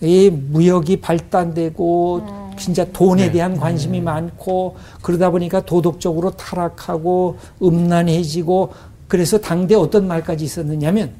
이 0.00 0.30
무역이 0.30 1.00
발달되고 1.00 2.16
음. 2.16 2.50
진짜 2.56 2.84
돈에 2.92 3.26
네. 3.26 3.32
대한 3.32 3.56
관심이 3.56 4.00
음. 4.00 4.04
많고 4.04 4.76
그러다 5.02 5.30
보니까 5.30 5.64
도덕적으로 5.64 6.32
타락하고 6.32 7.38
음란해지고 7.62 8.72
그래서 9.08 9.38
당대 9.38 9.74
어떤 9.74 10.06
말까지 10.06 10.44
있었느냐면 10.44 11.12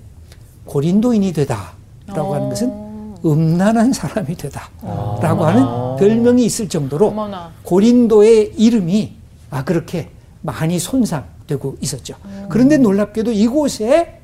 고린도인이 0.66 1.32
되다라고 1.32 2.34
하는 2.34 2.48
것은 2.48 2.70
어. 2.70 3.14
음란한 3.24 3.92
사람이 3.92 4.36
되다라고 4.36 5.44
하는 5.44 5.62
아. 5.62 5.96
별명이 5.98 6.44
있을 6.44 6.68
정도로 6.68 7.14
고린도의 7.62 8.54
이름이 8.56 9.19
아 9.50 9.64
그렇게 9.64 10.10
많이 10.42 10.78
손상되고 10.78 11.78
있었죠. 11.80 12.14
음. 12.24 12.46
그런데 12.48 12.78
놀랍게도 12.78 13.32
이곳에 13.32 14.20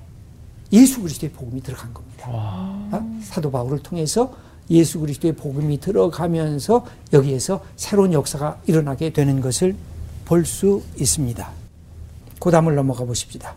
예수 0.72 1.00
그리스도의 1.00 1.32
복음이 1.32 1.62
들어간 1.62 1.92
겁니다. 1.92 2.26
아, 2.28 3.20
사도 3.22 3.50
바울을 3.50 3.80
통해서 3.80 4.34
예수 4.70 4.98
그리스도의 4.98 5.34
복음이 5.34 5.78
들어가면서 5.80 6.84
여기에서 7.12 7.64
새로운 7.76 8.12
역사가 8.12 8.60
일어나게 8.66 9.10
되는 9.12 9.40
것을 9.40 9.76
볼 10.24 10.44
수 10.44 10.82
있습니다. 10.98 11.48
고담을 12.40 12.74
넘어가 12.74 13.04
보십시다. 13.04 13.54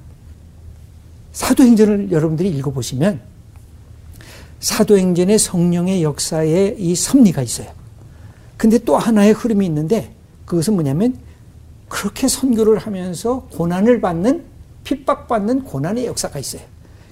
사도행전을 1.32 2.12
여러분들이 2.12 2.50
읽어보시면 2.58 3.22
사도행전의 4.60 5.40
성령의 5.40 6.04
역사에 6.04 6.76
이 6.78 6.96
섭리가 6.96 7.42
있어요. 7.42 7.72
근데 8.58 8.78
또 8.78 8.98
하나의 8.98 9.34
흐름이 9.34 9.66
있는데 9.66 10.14
그것은 10.46 10.74
뭐냐면 10.74 11.18
그렇게 11.90 12.28
선교를 12.28 12.78
하면서 12.78 13.42
고난을 13.52 14.00
받는 14.00 14.46
핍박받는 14.84 15.66
고난의 15.66 16.06
역사가 16.06 16.40
있어요. 16.40 16.62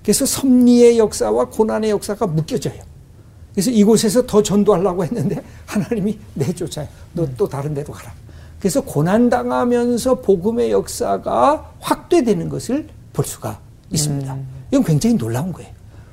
그래서 0.02 0.26
섭리의 0.26 0.98
역사와 1.00 1.50
고난의 1.50 1.90
역사가 1.90 2.28
묶여져요. 2.28 2.82
그래서 3.54 3.72
이곳에서 3.72 4.26
더 4.26 4.42
전도하려고 4.42 5.04
했는데 5.04 5.44
하나님이 5.66 6.18
내쫓아요. 6.36 6.88
너또 7.14 7.46
음. 7.46 7.50
다른 7.50 7.74
데로 7.74 7.92
가라. 7.92 8.14
그래서 8.60 8.82
고난당하면서 8.82 10.22
복음의 10.22 10.72
역사가 10.72 11.74
확대되는 11.80 12.50
것을 12.50 12.88
볼 13.14 13.26
수가 13.26 13.60
있습니다. 13.90 14.34
음. 14.34 14.48
이건 14.72 14.84
굉장히 14.84 15.18
놀라운 15.18 15.52
거예요. 15.52 15.72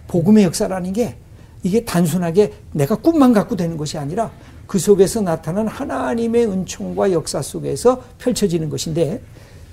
복음의 0.09 0.45
역사라는 0.45 0.93
게 0.93 1.19
이게 1.63 1.85
단순하게 1.85 2.53
내가 2.73 2.97
꿈만 2.97 3.33
갖고 3.33 3.57
되는 3.57 3.77
것이 3.77 3.99
아니라 3.99 4.31
그 4.75 4.81
속에서 4.81 5.21
나타난 5.21 5.69
하나님의 5.69 6.49
은총과 6.49 7.13
역사 7.13 7.41
속에서 7.41 8.03
펼쳐지는 8.19 8.71
것인데 8.71 9.23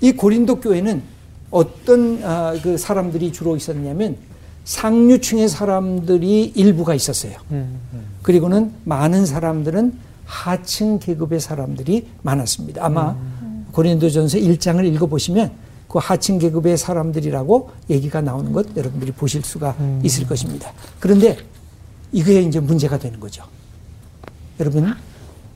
이 0.00 0.12
고린도 0.12 0.60
교회는 0.60 1.02
어떤 1.50 2.22
아, 2.22 2.54
그 2.62 2.78
사람들이 2.78 3.32
주로 3.32 3.56
있었냐면 3.56 4.16
상류층의 4.64 5.48
사람들이 5.48 6.52
일부가 6.54 6.94
있었어요. 6.94 7.32
음, 7.50 7.80
음. 7.92 8.04
그리고는 8.22 8.70
많은 8.84 9.26
사람들은 9.26 9.92
하층 10.24 11.00
계급의 11.00 11.40
사람들이 11.40 12.06
많았습니다. 12.22 12.84
아마 12.84 13.16
음. 13.42 13.66
고린도전서 13.72 14.38
1장을 14.38 14.84
읽어 14.94 15.06
보시면 15.06 15.50
그 15.88 15.98
하층 16.00 16.38
계급의 16.38 16.78
사람들이라고 16.78 17.70
얘기가 17.90 18.20
나오는 18.20 18.52
것 18.52 18.76
여러분들이 18.76 19.10
보실 19.10 19.42
수가 19.42 19.74
음. 19.80 20.00
있을 20.04 20.28
것입니다. 20.28 20.72
그런데 21.00 21.38
이게 22.12 22.40
이제 22.40 22.60
문제가 22.60 23.00
되는 23.00 23.18
거죠. 23.18 23.42
여러분 24.60 24.94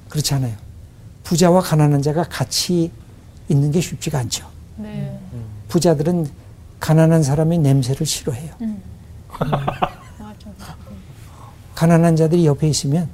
그렇지 0.08 0.34
않아요. 0.34 0.54
부자와 1.24 1.60
가난한 1.60 2.02
자가 2.02 2.24
같이 2.24 2.90
있는 3.48 3.70
게 3.70 3.80
쉽지가 3.80 4.18
않죠. 4.20 4.46
네. 4.76 5.18
부자들은 5.68 6.28
가난한 6.80 7.22
사람의 7.22 7.58
냄새를 7.58 8.06
싫어해요. 8.06 8.52
음. 8.60 8.82
가난한 11.74 12.16
자들이 12.16 12.46
옆에 12.46 12.68
있으면 12.68 13.08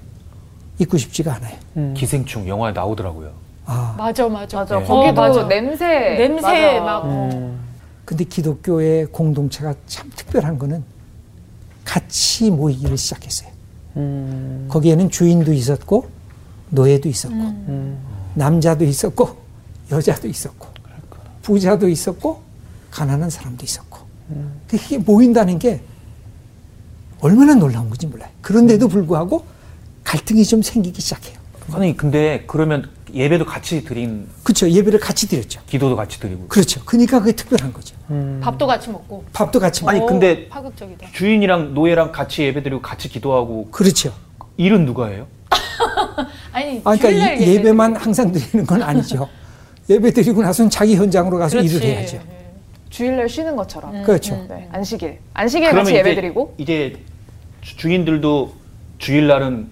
있고 0.78 0.96
싶지가 0.98 1.34
않아요. 1.34 1.56
음. 1.76 1.94
기생충 1.96 2.46
영화에 2.46 2.72
나오더라고요. 2.72 3.32
아. 3.66 3.94
맞아, 3.96 4.28
맞아. 4.28 4.58
맞아. 4.58 4.78
네. 4.78 4.84
거기도 4.84 5.20
어, 5.20 5.28
맞아. 5.28 5.48
냄새. 5.48 6.16
냄새 6.16 6.80
맞아. 6.80 6.80
막. 6.80 7.04
음. 7.06 7.60
근데 8.04 8.24
기독교의 8.24 9.06
공동체가 9.06 9.74
참 9.86 10.10
특별한 10.14 10.58
거는 10.58 10.84
같이 11.84 12.50
모이기를 12.50 12.96
시작했어요. 12.96 13.51
음. 13.96 14.66
거기에는 14.70 15.10
주인도 15.10 15.52
있었고, 15.52 16.08
노예도 16.70 17.08
있었고, 17.08 17.34
음. 17.34 17.64
음. 17.68 17.98
남자도 18.34 18.84
있었고, 18.84 19.36
여자도 19.90 20.28
있었고, 20.28 20.68
부자도 21.42 21.88
있었고, 21.88 22.42
가난한 22.90 23.30
사람도 23.30 23.64
있었고. 23.64 23.98
음. 24.30 24.60
그게 24.68 24.98
모인다는 24.98 25.58
게 25.58 25.82
얼마나 27.20 27.54
놀라운 27.54 27.88
건지 27.88 28.06
몰라요. 28.06 28.30
그런데도 28.40 28.88
불구하고 28.88 29.44
갈등이 30.04 30.44
좀 30.44 30.62
생기기 30.62 31.00
시작해요. 31.00 31.38
선생님, 31.70 31.96
근데 31.96 32.44
그러면 32.46 32.90
예배도 33.14 33.44
같이 33.44 33.84
드린. 33.84 34.26
그렇죠. 34.42 34.68
예배를 34.70 34.98
같이 35.00 35.28
드렸죠. 35.28 35.60
기도도 35.66 35.96
같이 35.96 36.18
드리고. 36.18 36.46
그렇죠. 36.48 36.80
그러니까 36.84 37.20
그게 37.20 37.32
특별한 37.32 37.72
거죠. 37.72 37.94
음. 38.10 38.40
밥도 38.42 38.66
같이 38.66 38.90
먹고. 38.90 39.24
밥도 39.32 39.60
같이 39.60 39.84
먹고. 39.84 39.90
아니, 39.90 40.06
근데 40.06 40.48
파격적이다. 40.48 41.08
주인이랑 41.12 41.74
노예랑 41.74 42.12
같이 42.12 42.42
예배 42.42 42.62
드리고 42.62 42.80
같이 42.80 43.08
기도하고. 43.08 43.68
그렇죠. 43.70 44.12
일은 44.56 44.86
누가 44.86 45.08
해요? 45.08 45.26
아니, 46.52 46.80
아, 46.84 46.96
그러니까 46.96 47.40
예배만 47.40 47.96
항상 47.96 48.32
드리는 48.32 48.64
건 48.66 48.82
아니죠. 48.82 49.28
예배 49.90 50.12
드리고 50.12 50.42
나서는 50.42 50.70
자기 50.70 50.96
현장으로 50.96 51.38
가서 51.38 51.58
그렇지. 51.58 51.76
일을 51.76 51.86
해야죠. 51.86 52.20
주일날 52.90 53.28
쉬는 53.28 53.56
것처럼. 53.56 53.94
음. 53.94 54.02
그렇죠. 54.04 54.46
네. 54.48 54.68
안식일. 54.72 55.18
안식일 55.34 55.72
같이 55.72 55.94
예배 55.94 56.14
드리고. 56.14 56.54
이제 56.58 56.96
주인들도 57.62 58.52
주일날은 58.98 59.68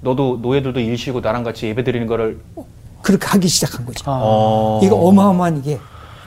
너도 0.00 0.38
노예들도 0.42 0.80
일 0.80 0.98
쉬고 0.98 1.20
나랑 1.20 1.44
같이 1.44 1.66
예배 1.66 1.82
드리는 1.84 2.06
거를 2.06 2.38
그렇게 3.04 3.26
하기 3.26 3.48
시작한 3.48 3.84
거죠. 3.84 4.02
아. 4.06 4.80
이거 4.82 4.96
어마어마한 4.96 5.58
이게 5.58 5.78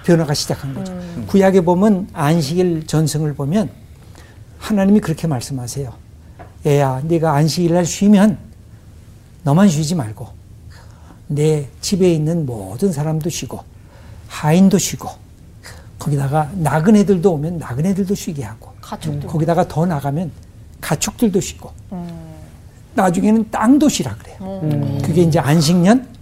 변화가 0.06 0.36
시작한 0.36 0.76
거죠. 0.76 0.94
음. 0.94 1.26
구약에 1.28 1.62
보면 1.62 2.08
안식일 2.14 2.86
전승을 2.86 3.34
보면 3.34 3.70
하나님이 4.60 5.00
그렇게 5.00 5.26
말씀하세요. 5.26 5.92
애야, 6.68 7.02
네가 7.04 7.34
안식일 7.34 7.74
날 7.74 7.84
쉬면 7.84 8.38
너만 9.44 9.68
쉬지 9.70 9.96
말고 9.96 10.28
내 11.26 11.68
집에 11.82 12.14
있는 12.14 12.46
모든 12.46 12.92
사람도 12.92 13.30
쉬고 13.32 13.60
하인도 14.28 14.78
쉬고 14.78 15.10
거기다가 15.98 16.52
나그네들도 16.54 17.34
오면 17.34 17.58
나그네들도 17.58 18.14
쉬게 18.14 18.44
하고 18.44 18.72
가축들. 18.82 19.28
거기다가 19.28 19.68
더 19.68 19.88
나가면 19.88 20.32
가축들도 20.80 21.42
쉬고 21.42 21.72
음. 21.92 22.08
나중에는 22.94 23.50
땅도 23.50 23.90
쉬라 23.90 24.16
그래요. 24.16 24.38
음. 24.62 25.02
그게 25.04 25.24
이제 25.24 25.40
안식년 25.40 26.17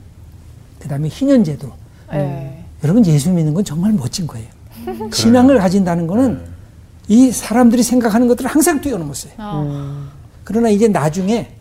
그다음에 0.85 1.07
희년제도. 1.09 1.71
음. 2.13 2.63
여러분 2.83 3.05
예수 3.07 3.31
믿는 3.31 3.53
건 3.53 3.63
정말 3.63 3.91
멋진 3.93 4.27
거예요. 4.27 4.47
신앙을 5.11 5.57
가진다는 5.57 6.05
거는 6.05 6.37
네. 6.37 6.45
이 7.07 7.31
사람들이 7.31 7.81
생각하는 7.81 8.27
것들을 8.27 8.49
항상 8.49 8.79
뛰어넘었어요. 8.79 9.33
어. 9.39 10.07
그러나 10.43 10.69
이제 10.69 10.87
나중에 10.87 11.51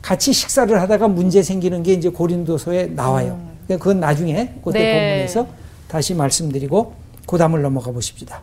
같이 0.00 0.32
식사를 0.32 0.80
하다가 0.80 1.08
문제 1.08 1.42
생기는 1.42 1.82
게 1.82 1.92
이제 1.94 2.08
고린도서에 2.08 2.86
나와요. 2.94 3.32
음. 3.32 3.50
그러니까 3.66 3.82
그건 3.82 4.00
나중에 4.00 4.54
그때 4.64 4.78
네. 4.78 4.92
본문에서 4.92 5.46
다시 5.88 6.14
말씀드리고 6.14 6.94
고담을 7.26 7.62
넘어가 7.62 7.90
보십시다. 7.90 8.40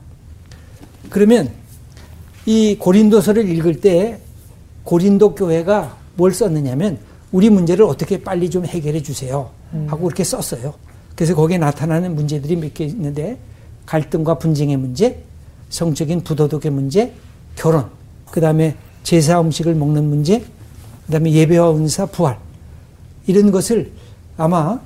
그러면 1.09 1.49
이 2.45 2.75
고린도서를 2.77 3.49
읽을 3.49 3.79
때 3.79 4.19
고린도 4.83 5.35
교회가 5.35 5.95
뭘 6.15 6.33
썼느냐면 6.33 6.99
우리 7.31 7.49
문제를 7.49 7.85
어떻게 7.85 8.21
빨리 8.21 8.49
좀 8.49 8.65
해결해 8.65 9.01
주세요 9.01 9.51
하고 9.87 10.03
그렇게 10.03 10.23
썼어요. 10.23 10.73
그래서 11.15 11.35
거기에 11.35 11.57
나타나는 11.57 12.15
문제들이 12.15 12.55
몇 12.55 12.73
개 12.73 12.85
있는데 12.85 13.37
갈등과 13.85 14.37
분쟁의 14.37 14.77
문제, 14.77 15.23
성적인 15.69 16.21
부도덕의 16.23 16.71
문제, 16.71 17.13
결혼, 17.55 17.85
그 18.31 18.39
다음에 18.41 18.75
제사 19.03 19.39
음식을 19.41 19.75
먹는 19.75 20.03
문제, 20.05 20.39
그 21.05 21.11
다음에 21.11 21.31
예배와 21.31 21.75
은사, 21.75 22.05
부활 22.07 22.37
이런 23.25 23.51
것을 23.51 23.91
아마 24.37 24.79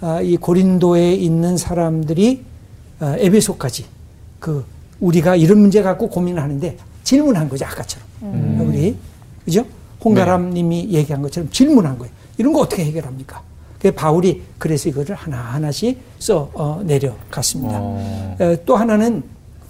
아, 0.00 0.20
이 0.20 0.36
고린도에 0.36 1.14
있는 1.14 1.56
사람들이 1.56 2.44
아, 3.00 3.16
에베소까지 3.18 3.84
그 4.38 4.64
우리가 5.00 5.36
이런 5.36 5.58
문제 5.58 5.82
갖고 5.82 6.08
고민을 6.08 6.42
하는데 6.42 6.76
질문한 7.04 7.48
거죠 7.48 7.64
아까처럼 7.66 8.06
음. 8.22 8.66
우리 8.68 8.96
그죠 9.44 9.64
홍가람님이 10.04 10.86
네. 10.86 10.92
얘기한 10.98 11.22
것처럼 11.22 11.50
질문한 11.50 11.98
거예요 11.98 12.12
이런 12.36 12.52
거 12.52 12.60
어떻게 12.60 12.84
해결합니까? 12.84 13.42
그 13.80 13.92
바울이 13.92 14.42
그래서 14.58 14.88
이거를 14.88 15.14
하나 15.14 15.36
하나씩 15.38 16.00
써 16.18 16.50
어, 16.54 16.82
내려갔습니다. 16.84 17.78
어. 17.80 18.36
어, 18.40 18.56
또 18.66 18.76
하나는 18.76 19.22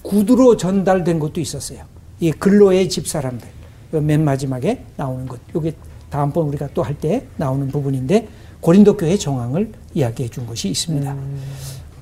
구두로 0.03 0.57
전달된 0.57 1.19
것도 1.19 1.41
있었어요. 1.41 1.81
이 2.21 2.33
근로의 2.33 2.89
집사람들 2.89 3.47
맨 3.91 4.25
마지막에 4.25 4.85
나오는 4.97 5.27
것. 5.27 5.39
이게 5.55 5.73
다음번 6.11 6.47
우리가 6.49 6.69
또 6.75 6.83
할 6.83 6.95
때 6.95 7.27
나오는 7.37 7.69
부분인데 7.69 8.29
고린도 8.61 8.97
교회 8.97 9.17
정황을 9.17 9.71
이야기해 9.95 10.29
준 10.31 10.47
것이 10.47 10.69
있습니다. 10.69 11.13
음. 11.13 11.41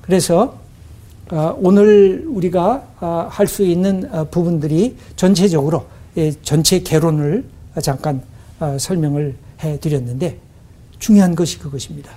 그래서 0.01 0.57
어, 1.29 1.55
오늘 1.61 2.23
우리가 2.27 2.87
어, 3.01 3.27
할수 3.29 3.63
있는 3.63 4.07
어, 4.13 4.23
부분들이 4.31 4.95
전체적으로 5.17 5.85
예, 6.15 6.31
전체 6.41 6.79
개론을 6.79 7.43
잠깐 7.81 8.21
어, 8.61 8.77
설명을 8.79 9.35
해 9.61 9.77
드렸는데 9.79 10.37
중요한 10.99 11.35
것이 11.35 11.59
그것입니다. 11.59 12.11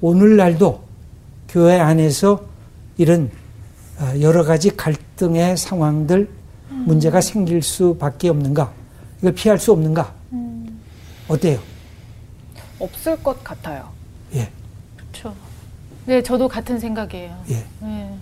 오늘날도 0.00 0.84
교회 1.48 1.78
안에서 1.78 2.44
이런 2.96 3.30
어, 3.98 4.12
여러 4.20 4.44
가지 4.44 4.76
갈등의 4.76 5.56
상황들, 5.56 6.28
문제가 6.68 7.20
생길 7.20 7.62
수밖에 7.62 8.28
없는가? 8.28 8.72
이걸 9.18 9.32
피할 9.32 9.58
수 9.58 9.72
없는가? 9.72 10.12
음. 10.32 10.80
어때요? 11.28 11.58
없을 12.78 13.20
것 13.22 13.42
같아요. 13.42 13.88
예. 14.34 14.50
그렇죠. 14.96 15.34
네, 16.04 16.22
저도 16.22 16.46
같은 16.46 16.78
생각이에요. 16.78 17.42
예. 17.50 17.64
네. 17.80 18.18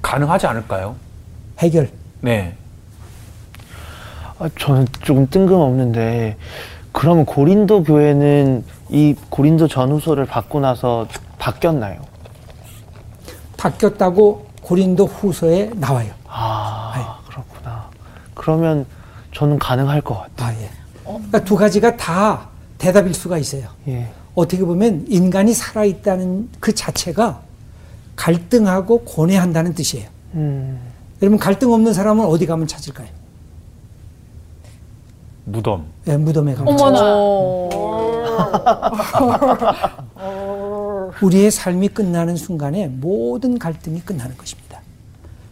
가능하지 0.00 0.46
않을까요? 0.46 0.96
해결. 1.58 1.90
네. 2.20 2.56
아, 4.38 4.48
저는 4.58 4.86
조금 5.02 5.28
뜬금없는데 5.28 6.36
그러면 6.92 7.24
고린도 7.24 7.84
교회는 7.84 8.64
이 8.88 9.14
고린도 9.28 9.68
전후서를 9.68 10.26
받고 10.26 10.60
나서 10.60 11.06
바뀌었나요? 11.38 12.00
바뀌었다고 13.56 14.46
고린도 14.62 15.06
후서에 15.06 15.70
나와요. 15.74 16.12
아, 16.26 16.92
네. 16.96 17.30
그렇구나. 17.30 17.88
그러면 18.34 18.86
저는 19.34 19.58
가능할 19.58 20.00
것 20.00 20.18
같아요. 20.18 20.56
아, 20.56 20.60
예. 20.60 20.70
그러니까 21.04 21.44
두 21.44 21.56
가지가 21.56 21.96
다 21.96 22.48
대답일 22.78 23.14
수가 23.14 23.38
있어요. 23.38 23.68
예. 23.88 24.08
어떻게 24.34 24.64
보면 24.64 25.06
인간이 25.08 25.52
살아있다는 25.52 26.48
그 26.60 26.74
자체가 26.74 27.40
갈등하고 28.16 29.02
고뇌한다는 29.04 29.74
뜻이에요. 29.74 30.08
음. 30.34 30.80
여러분 31.22 31.38
갈등 31.38 31.72
없는 31.72 31.92
사람은 31.92 32.24
어디 32.24 32.46
가면 32.46 32.66
찾을까요? 32.66 33.08
무덤. 35.44 35.86
네, 36.04 36.16
무덤에 36.16 36.54
가면 36.54 36.80
어머나. 36.80 37.00
우리의 41.22 41.50
삶이 41.50 41.88
끝나는 41.88 42.36
순간에 42.36 42.86
모든 42.88 43.58
갈등이 43.58 44.00
끝나는 44.00 44.36
것입니다. 44.36 44.80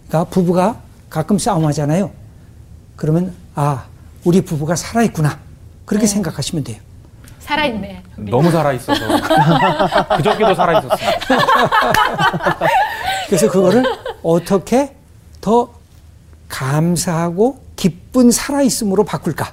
그러니까 0.08 0.30
부부가 0.30 0.76
가끔 1.10 1.38
싸움하잖아요. 1.38 2.10
그러면 2.96 3.34
아 3.54 3.84
우리 4.24 4.40
부부가 4.40 4.76
살아 4.76 5.02
있구나 5.02 5.38
그렇게 5.84 6.06
네. 6.06 6.12
생각하시면 6.12 6.64
돼요. 6.64 6.78
살아있네. 7.40 8.02
너무 8.16 8.50
살아있어서 8.50 9.00
그저께도 10.16 10.54
살아있었어. 10.54 10.96
그래서 13.26 13.50
그거를 13.50 13.84
어떻게 14.22 14.94
더 15.40 15.70
감사하고 16.48 17.60
기쁜 17.76 18.30
살아있음으로 18.30 19.04
바꿀까? 19.04 19.52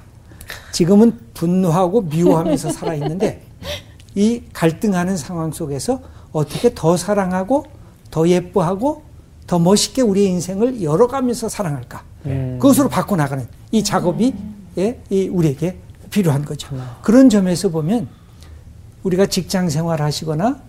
지금은 0.76 1.18
분노하고 1.34 2.02
미워하면서 2.02 2.74
살아있는데 2.74 3.42
이 4.14 4.42
갈등하는 4.52 5.16
상황 5.16 5.54
속에서 5.54 6.02
어떻게 6.34 6.74
더 6.76 6.98
사랑하고 6.98 7.66
더 8.12 8.28
예뻐하고 8.28 9.04
더 9.48 9.58
멋있게 9.58 10.02
우리의 10.02 10.28
인생을 10.32 10.84
열어가면서 10.84 11.48
사랑할까? 11.48 12.04
음. 12.26 12.58
그것으로 12.60 12.90
바꿔나가는 12.90 13.48
이 13.72 13.84
작업이 13.86 14.34
예, 14.78 15.02
이 15.10 15.30
우리에게 15.30 15.78
필요한 16.10 16.44
거죠. 16.44 16.76
음. 16.76 16.86
그런 17.02 17.30
점에서 17.30 17.70
보면 17.70 18.10
우리가 19.04 19.28
직장 19.28 19.70
생활 19.70 20.02
하시거나 20.02 20.60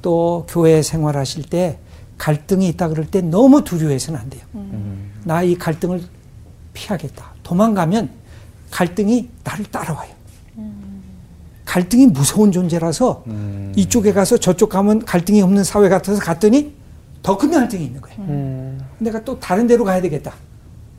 또 0.00 0.46
교회 0.48 0.80
생활 0.80 1.16
하실 1.16 1.42
때 1.42 1.80
갈등이 2.18 2.68
있다 2.68 2.88
그럴 2.88 3.06
때 3.06 3.20
너무 3.20 3.64
두려워해서는 3.64 4.20
안 4.20 4.30
돼요. 4.30 4.42
음. 4.54 5.10
나이 5.24 5.56
갈등을 5.56 6.04
피하겠다. 6.72 7.34
도망가면 7.42 8.25
갈등이 8.80 9.30
나를 9.42 9.64
따라와요. 9.70 10.10
갈등이 11.64 12.08
무서운 12.08 12.52
존재라서 12.52 13.24
음. 13.26 13.72
이쪽에 13.74 14.12
가서 14.12 14.36
저쪽 14.36 14.68
가면 14.68 15.06
갈등이 15.06 15.40
없는 15.40 15.64
사회 15.64 15.88
같아서 15.88 16.20
갔더니 16.20 16.74
더 17.22 17.38
큰 17.38 17.50
갈등이 17.52 17.82
있는 17.86 18.02
거예요. 18.02 18.18
음. 18.20 18.78
내가 18.98 19.24
또 19.24 19.40
다른 19.40 19.66
데로 19.66 19.82
가야 19.84 20.02
되겠다. 20.02 20.34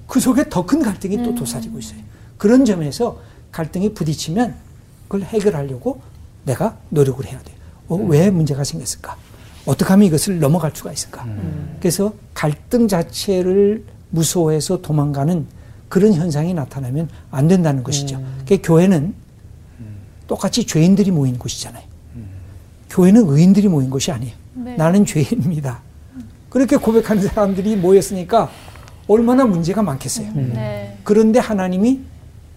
그 0.08 0.20
속에 0.20 0.50
더 0.50 0.66
큰 0.66 0.82
갈등이 0.82 1.18
음. 1.18 1.24
또 1.24 1.36
도사리고 1.36 1.78
있어요. 1.78 2.00
그런 2.40 2.66
점에서 2.66 3.20
갈등이 3.52 3.94
부딪히면 3.94 4.56
그걸 5.04 5.22
해결하려고 5.22 6.02
내가 6.46 6.78
노력을 6.90 7.24
해야 7.28 7.40
돼요. 7.44 7.56
어, 7.90 7.96
음. 7.96 8.10
왜 8.10 8.32
문제가 8.32 8.64
생겼을까? 8.64 9.16
어떻게 9.68 9.88
하면 9.90 10.08
이것을 10.08 10.40
넘어갈 10.40 10.72
수가 10.74 10.92
있을까? 10.92 11.24
음. 11.26 11.78
그래서 11.80 12.12
갈등 12.34 12.88
자체를 12.88 13.84
무서워해서 14.10 14.82
도망가는 14.82 15.46
그런 15.90 16.14
현상이 16.14 16.54
나타나면 16.54 17.10
안 17.32 17.48
된다는 17.48 17.84
것이죠. 17.84 18.18
음. 18.18 18.44
그 18.48 18.60
교회는 18.62 19.14
똑같이 20.28 20.66
죄인들이 20.66 21.12
모인 21.12 21.40
곳이잖아요. 21.40 21.84
음. 22.16 22.28
교회는 22.90 23.28
의인들이 23.28 23.68
모인 23.70 23.90
곳이 23.90 24.12
아니에요. 24.12 24.34
네. 24.56 24.76
나는 24.76 25.06
죄인입니다. 25.06 25.82
그렇게 26.50 26.76
고백하는 26.78 27.24
사람들이 27.24 27.76
모였으니까 27.78 28.50
얼마나 29.08 29.46
문제가 29.46 29.82
많겠어요. 29.82 30.28
음. 30.36 30.52
네. 30.54 30.98
그런데 31.04 31.40
하나님이 31.40 32.02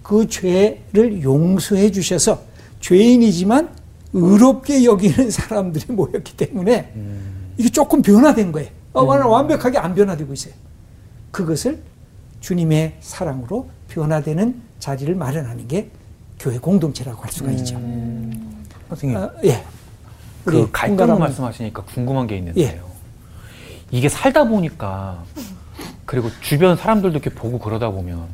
그 0.03 0.29
죄를 0.29 1.23
용서해 1.23 1.93
주셔서 1.93 2.43
죄인이지만 2.81 3.71
의롭게 4.12 4.85
여기는 4.85 5.31
사람들이 5.31 5.85
모였기 5.95 6.37
때문에 6.37 6.93
음. 6.97 7.53
이게 7.57 7.68
조금 7.68 8.03
변화된 8.03 8.51
거예요. 8.51 8.70
어, 8.93 9.05
완벽하게 9.05 9.78
안 9.78 9.95
변화되고 9.95 10.33
있어요. 10.33 10.55
그것을 11.31 11.81
주님의 12.41 12.97
사랑으로 13.01 13.68
변화되는 13.88 14.62
자리를 14.78 15.14
마련하는 15.14 15.68
게 15.68 15.91
교회 16.38 16.59
공동체라고 16.59 17.22
할 17.22 17.30
수가 17.30 17.51
있죠. 17.53 17.76
음. 17.76 18.64
선생님, 18.88 19.16
어, 19.18 19.30
예. 19.45 19.62
그 20.45 20.70
갈등 20.70 21.18
말씀하시니까 21.18 21.82
궁금한 21.82 22.26
게 22.26 22.36
있는데요. 22.38 22.66
예. 22.66 22.80
이게 23.91 24.09
살다 24.09 24.45
보니까 24.45 25.22
그리고 26.07 26.30
주변 26.41 26.76
사람들도 26.76 27.18
이렇게 27.18 27.30
보고 27.30 27.59
그러다 27.59 27.91
보면 27.91 28.26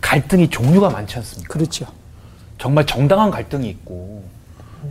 갈등이 0.00 0.48
종류가 0.50 0.90
많지 0.90 1.16
않습니까? 1.18 1.52
그렇죠. 1.52 1.86
정말 2.58 2.86
정당한 2.86 3.30
갈등이 3.30 3.68
있고 3.68 4.24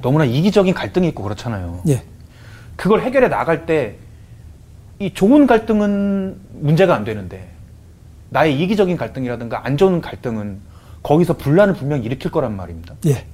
너무나 0.02 0.24
이기적인 0.26 0.74
갈등이 0.74 1.08
있고 1.10 1.24
그렇잖아요. 1.24 1.82
예. 1.88 2.04
그걸 2.76 3.02
해결해 3.02 3.28
나갈 3.28 3.66
때 3.66 3.98
이 5.02 5.12
좋은 5.16 5.48
갈등은 5.48 6.40
문제가 6.60 6.94
안 6.94 7.04
되는데 7.04 7.50
나의 8.32 8.60
이기적인 8.62 8.96
갈등이라든가 8.96 9.66
안 9.66 9.76
좋은 9.78 10.00
갈등은 10.00 10.60
거기서 11.04 11.36
분란을 11.36 11.74
분명히 11.76 12.06
일으킬 12.06 12.32
거란 12.32 12.56
말입니다. 12.56 12.96
예. 13.06 13.26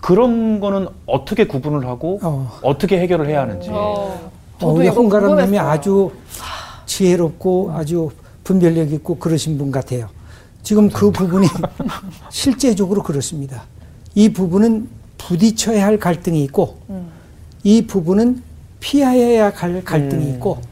그런 0.00 0.58
거는 0.58 0.88
어떻게 1.04 1.46
구분을 1.46 1.86
하고 1.86 2.18
어. 2.22 2.78
떻게 2.78 2.98
해결을 2.98 3.28
해야 3.28 3.42
하는지. 3.42 3.68
어. 3.70 4.30
어, 4.62 4.72
우리 4.72 4.88
홍가람님이 4.88 5.58
아주 5.58 6.12
지혜롭고 6.86 7.72
아주 7.74 8.10
분별력 8.42 8.90
있고 8.92 9.18
그러신 9.18 9.58
분 9.58 9.70
같아요. 9.70 10.08
지금 10.62 10.88
그 10.88 11.10
부분이 11.10 11.46
실제적으로 12.30 13.02
그렇습니다. 13.02 13.64
이 14.14 14.30
부분은 14.30 14.88
부딪혀야 15.18 15.84
할 15.84 15.98
갈등이 15.98 16.42
있고 16.44 16.80
음. 16.88 17.08
이 17.64 17.86
부분은 17.86 18.42
피해야 18.80 19.52
할 19.54 19.84
갈등이 19.84 20.24
음. 20.24 20.34
있고 20.34 20.62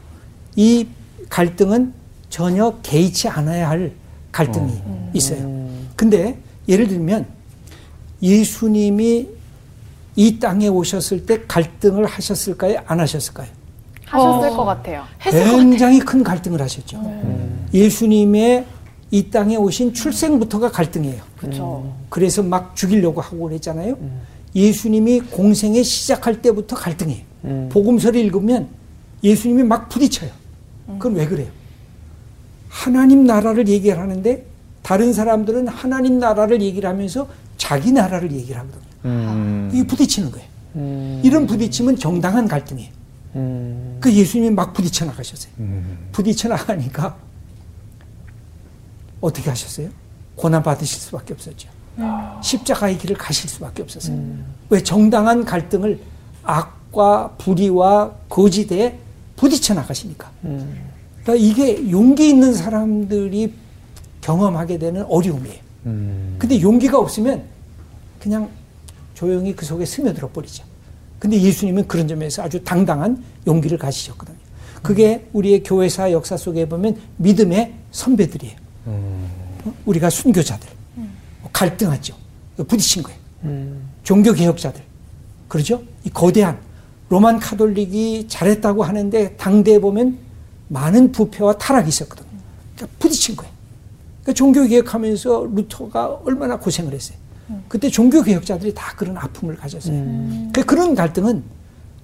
이 0.55 0.87
갈등은 1.29 1.93
전혀 2.35 2.69
개의치 2.83 3.29
않아야 3.29 3.69
할 3.69 3.93
갈등이 4.33 4.81
어. 4.83 5.11
있어요. 5.13 5.69
근데 5.95 6.37
예를 6.67 6.85
들면 6.89 7.25
예수님이 8.21 9.29
이 10.17 10.37
땅에 10.37 10.67
오셨을 10.67 11.25
때 11.25 11.43
갈등을 11.47 12.05
하셨을까요? 12.05 12.79
안 12.87 12.99
하셨을까요? 12.99 13.47
하셨을 14.07 14.49
어. 14.49 14.57
것 14.57 14.65
같아요. 14.65 15.05
굉장히 15.21 15.99
큰 15.99 16.25
갈등을 16.25 16.61
하셨죠. 16.61 16.97
음. 16.97 17.67
예수님의 17.73 18.65
이 19.11 19.29
땅에 19.29 19.55
오신 19.55 19.93
출생부터가 19.93 20.71
갈등이에요. 20.71 21.21
그렇죠. 21.37 21.93
그래서 22.09 22.43
막 22.43 22.75
죽이려고 22.75 23.21
하고 23.21 23.47
그랬잖아요. 23.47 23.93
음. 23.93 24.21
예수님이 24.53 25.21
공생에 25.21 25.81
시작할 25.83 26.41
때부터 26.41 26.75
갈등이에요. 26.75 27.23
음. 27.45 27.69
복음서를 27.71 28.19
읽으면 28.19 28.67
예수님이 29.23 29.63
막 29.63 29.87
부딪혀요. 29.87 30.31
그건 30.99 31.15
왜 31.15 31.25
그래요? 31.25 31.47
하나님 32.75 33.23
나라를 33.23 33.69
얘기를 33.69 33.97
하는데 33.97 34.45
다른 34.83 35.13
사람들은 35.13 35.69
하나님 35.69 36.19
나라를 36.19 36.61
얘기를 36.61 36.87
하면서 36.89 37.25
자기 37.57 37.93
나라를 37.93 38.33
얘기를 38.33 38.57
하거든요. 38.59 38.83
음. 39.05 39.69
이게 39.73 39.87
부딪히는 39.87 40.29
거예요. 40.29 40.47
음. 40.75 41.21
이런 41.23 41.47
부딪힘은 41.47 41.95
정당한 41.95 42.49
갈등이에요. 42.49 42.91
음. 43.37 43.97
그 44.01 44.11
예수님이 44.11 44.53
막 44.53 44.73
부딪혀 44.73 45.05
나가셨어요. 45.05 45.53
음. 45.59 46.09
부딪혀 46.11 46.49
나가니까 46.49 47.15
어떻게 49.21 49.49
하셨어요? 49.49 49.89
고난 50.35 50.61
받으실 50.61 50.99
수밖에 50.99 51.33
없었죠. 51.33 51.69
십자가의 52.43 52.97
길을 52.97 53.15
가실 53.15 53.49
수밖에 53.49 53.83
없었어요. 53.83 54.17
음. 54.17 54.45
왜 54.69 54.83
정당한 54.83 55.45
갈등을 55.45 55.97
악과 56.43 57.29
불의와 57.37 58.11
거짓에 58.27 58.99
부딪혀 59.37 59.73
나가시니까. 59.75 60.29
음. 61.25 61.33
그러니까 61.33 61.35
이게 61.35 61.89
용기 61.89 62.29
있는 62.29 62.53
사람들이 62.53 63.53
경험하게 64.21 64.77
되는 64.77 65.03
어려움이에요. 65.05 65.59
음. 65.87 66.35
근데 66.37 66.61
용기가 66.61 66.99
없으면 66.99 67.43
그냥 68.19 68.49
조용히 69.13 69.55
그 69.55 69.65
속에 69.65 69.85
스며들어 69.85 70.29
버리죠. 70.29 70.63
근데 71.19 71.39
예수님은 71.41 71.87
그런 71.87 72.07
점에서 72.07 72.43
아주 72.43 72.63
당당한 72.63 73.23
용기를 73.47 73.77
가지셨거든요. 73.77 74.37
그게 74.83 75.27
우리의 75.33 75.63
교회사 75.63 76.11
역사 76.11 76.37
속에 76.37 76.67
보면 76.67 76.97
믿음의 77.17 77.73
선배들이에요. 77.91 78.55
음. 78.87 79.27
우리가 79.85 80.09
순교자들. 80.09 80.69
갈등하죠. 81.51 82.13
부딪힌 82.57 83.01
거예요. 83.03 83.19
음. 83.45 83.89
종교 84.03 84.33
개혁자들. 84.33 84.81
그러죠? 85.47 85.81
이 86.03 86.09
거대한 86.09 86.59
로만 87.09 87.39
카톨릭이 87.39 88.27
잘했다고 88.27 88.83
하는데 88.83 89.35
당대에 89.37 89.79
보면 89.79 90.17
많은 90.67 91.11
부패와 91.11 91.57
타락이 91.57 91.89
있었거든요. 91.89 92.27
그러니까 92.75 92.97
부딪힌 92.99 93.35
거예요. 93.35 93.51
그러니까 94.21 94.33
종교 94.33 94.65
개혁하면서 94.65 95.49
루터가 95.53 96.21
얼마나 96.25 96.57
고생을 96.57 96.93
했어요. 96.93 97.17
그때 97.67 97.89
종교 97.89 98.23
개혁자들이 98.23 98.73
다 98.73 98.93
그런 98.95 99.17
아픔을 99.17 99.55
가졌어요. 99.55 99.95
음. 99.95 100.49
그 100.53 100.63
그런 100.65 100.95
갈등은 100.95 101.43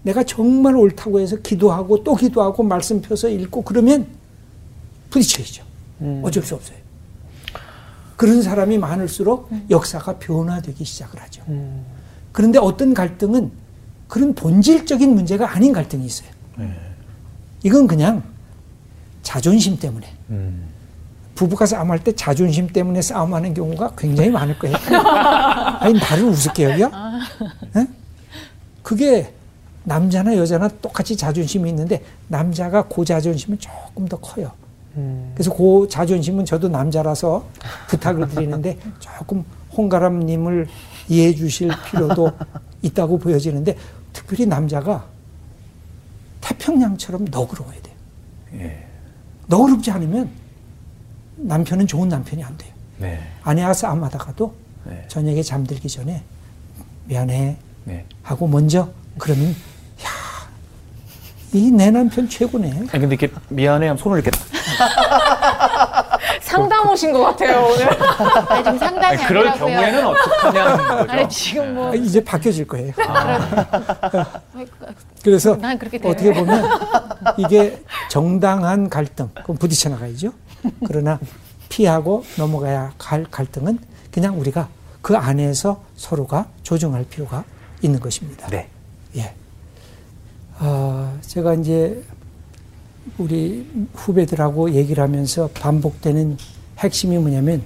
내가 0.03 0.23
정말 0.23 0.75
옳다고 0.75 1.19
해서 1.19 1.35
기도하고 1.37 2.03
또 2.03 2.15
기도하고 2.15 2.63
말씀 2.63 3.01
펴서 3.01 3.27
읽고 3.29 3.63
그러면 3.63 4.07
부딪혀야죠. 5.09 5.63
음. 6.01 6.21
어쩔 6.23 6.43
수 6.43 6.55
없어요. 6.55 6.77
그런 8.15 8.43
사람이 8.43 8.77
많을수록 8.77 9.51
음. 9.51 9.65
역사가 9.69 10.19
변화되기 10.19 10.83
시작을 10.83 11.19
하죠. 11.21 11.43
음. 11.47 11.83
그런데 12.31 12.59
어떤 12.59 12.93
갈등은 12.93 13.51
그런 14.07 14.35
본질적인 14.35 15.13
문제가 15.13 15.55
아닌 15.55 15.73
갈등이 15.73 16.05
있어요. 16.05 16.29
네. 16.57 16.71
이건 17.63 17.87
그냥 17.87 18.23
자존심 19.23 19.77
때문에. 19.77 20.07
음. 20.29 20.69
부부가 21.35 21.65
싸움할 21.65 22.03
때 22.03 22.11
자존심 22.11 22.67
때문에 22.67 23.01
싸움하는 23.01 23.53
경우가 23.53 23.93
굉장히 23.97 24.29
많을 24.29 24.57
거예요. 24.59 24.75
아니, 25.79 25.93
나를 25.97 26.25
우습게 26.25 26.63
여겨? 26.65 26.91
네? 27.73 27.87
그게 28.83 29.33
남자나 29.83 30.37
여자나 30.37 30.67
똑같이 30.81 31.17
자존심이 31.17 31.69
있는데 31.69 32.03
남자가 32.27 32.83
고 32.83 33.03
자존심은 33.03 33.57
조금 33.59 34.07
더 34.07 34.17
커요. 34.17 34.51
음. 34.97 35.31
그래서 35.33 35.53
그 35.53 35.87
자존심은 35.89 36.45
저도 36.45 36.67
남자라서 36.67 37.45
부탁을 37.87 38.27
드리는데 38.27 38.77
조금 38.99 39.43
홍가람님을 39.75 40.67
이해해 41.09 41.33
주실 41.33 41.71
필요도 41.85 42.31
있다고 42.81 43.17
보여지는데 43.17 43.77
특별히 44.13 44.45
남자가 44.45 45.05
태평양처럼 46.41 47.25
너그러워야 47.25 47.81
돼요. 47.81 47.95
예. 48.55 48.90
너그럽지 49.51 49.91
않으면 49.91 50.29
남편은 51.35 51.85
좋은 51.85 52.07
남편이 52.07 52.43
안 52.43 52.57
돼요. 52.57 52.71
네. 52.97 53.21
아내와 53.43 53.73
싸움하다가도 53.73 54.53
네. 54.85 55.05
저녁에 55.09 55.43
잠들기 55.43 55.89
전에 55.89 56.23
미안해 57.05 57.57
네. 57.83 58.05
하고 58.23 58.47
먼저 58.47 58.89
그러면 59.17 59.53
이내 61.53 61.91
남편 61.91 62.29
최고네. 62.29 62.71
아니 62.71 62.87
근데 62.87 63.07
이렇게 63.15 63.29
미안해 63.49 63.87
하면 63.87 63.97
손을 63.97 64.19
이렇게 64.19 64.31
상담 66.39 66.89
오신 66.89 67.11
것 67.11 67.19
같아요 67.25 67.65
오늘. 67.65 67.89
아니, 68.49 68.63
좀 68.63 68.77
상담이 68.77 69.17
아니, 69.17 69.25
그럴 69.25 69.47
아니라고요. 69.49 69.75
경우에는 69.75 70.07
어떡하냐는 70.07 70.77
거죠. 70.87 71.11
아니 71.11 71.29
지금 71.29 71.75
뭐 71.75 71.91
아, 71.91 71.95
이제 71.95 72.23
바뀌어질 72.23 72.67
거예요. 72.67 72.93
아. 73.05 74.39
그래서 75.23 75.51
어떻게 75.51 76.33
보면 76.33 76.65
이게 77.37 77.81
정당한 78.09 78.89
갈등, 78.89 79.29
그럼 79.43 79.57
부딪혀 79.57 79.89
나가야죠. 79.89 80.33
그러나 80.87 81.19
피하고 81.69 82.23
넘어가야 82.37 82.93
할 82.97 83.25
갈등은 83.29 83.79
그냥 84.11 84.39
우리가 84.39 84.67
그 85.01 85.15
안에서 85.15 85.83
서로가 85.95 86.47
조정할 86.63 87.05
필요가 87.05 87.43
있는 87.81 87.99
것입니다. 87.99 88.47
네. 88.47 88.67
예. 89.15 89.33
어, 90.59 91.17
제가 91.21 91.55
이제 91.55 92.03
우리 93.17 93.67
후배들하고 93.93 94.71
얘기를 94.73 95.03
하면서 95.03 95.47
반복되는 95.49 96.37
핵심이 96.79 97.17
뭐냐면 97.17 97.63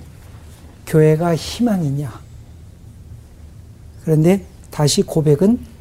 교회가 0.88 1.36
희망이냐. 1.36 2.22
그런데 4.03 4.45
다시 4.72 5.01
고백은 5.01 5.74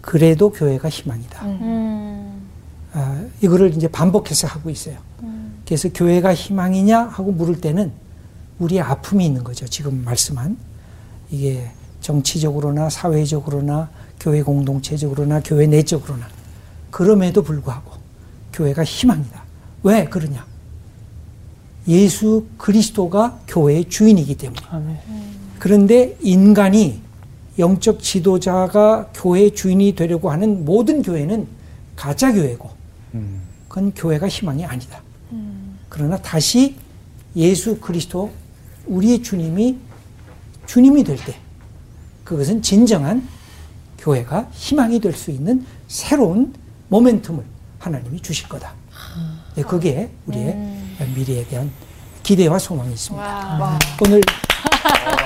그래도 0.00 0.50
교회가 0.50 0.88
희망이다. 0.88 1.46
음. 1.46 2.42
아, 2.92 3.24
이거를 3.40 3.74
이제 3.74 3.88
반복해서 3.88 4.46
하고 4.46 4.70
있어요. 4.70 4.96
음. 5.22 5.62
그래서 5.64 5.88
교회가 5.92 6.34
희망이냐 6.34 7.00
하고 7.00 7.32
물을 7.32 7.60
때는 7.60 7.92
우리의 8.58 8.80
아픔이 8.80 9.24
있는 9.24 9.44
거죠. 9.44 9.66
지금 9.66 10.02
말씀한 10.04 10.56
이게 11.30 11.70
정치적으로나 12.00 12.90
사회적으로나 12.90 13.88
교회 14.18 14.42
공동체적으로나 14.42 15.40
교회 15.44 15.66
내적으로나 15.66 16.28
그럼에도 16.90 17.42
불구하고 17.42 17.92
교회가 18.52 18.84
희망이다. 18.84 19.42
왜 19.82 20.04
그러냐? 20.04 20.44
예수 21.88 22.46
그리스도가 22.58 23.38
교회의 23.48 23.88
주인이기 23.88 24.36
때문에. 24.36 24.60
그런데 25.58 26.16
인간이 26.20 27.00
영적 27.60 28.00
지도자가 28.02 29.10
교회의 29.14 29.54
주인이 29.54 29.94
되려고 29.94 30.30
하는 30.30 30.64
모든 30.64 31.02
교회는 31.02 31.46
가짜 31.94 32.32
교회고, 32.32 32.70
그건 33.68 33.92
교회가 33.94 34.28
희망이 34.28 34.64
아니다. 34.64 35.00
그러나 35.88 36.16
다시 36.16 36.76
예수 37.36 37.78
그리스도 37.78 38.30
우리의 38.86 39.22
주님이 39.22 39.76
주님이 40.66 41.04
될 41.04 41.16
때, 41.16 41.36
그것은 42.24 42.62
진정한 42.62 43.26
교회가 43.98 44.48
희망이 44.52 44.98
될 45.00 45.12
수 45.14 45.30
있는 45.30 45.64
새로운 45.88 46.52
모멘텀을 46.90 47.42
하나님이 47.78 48.20
주실 48.20 48.48
거다. 48.48 48.72
네, 49.54 49.62
그게 49.62 50.10
우리의 50.26 50.52
음. 50.54 51.12
미래에 51.14 51.46
대한 51.46 51.70
기대와 52.22 52.58
소망이 52.58 52.92
있습니다. 52.92 53.24
와. 53.24 53.78
오늘 54.04 54.20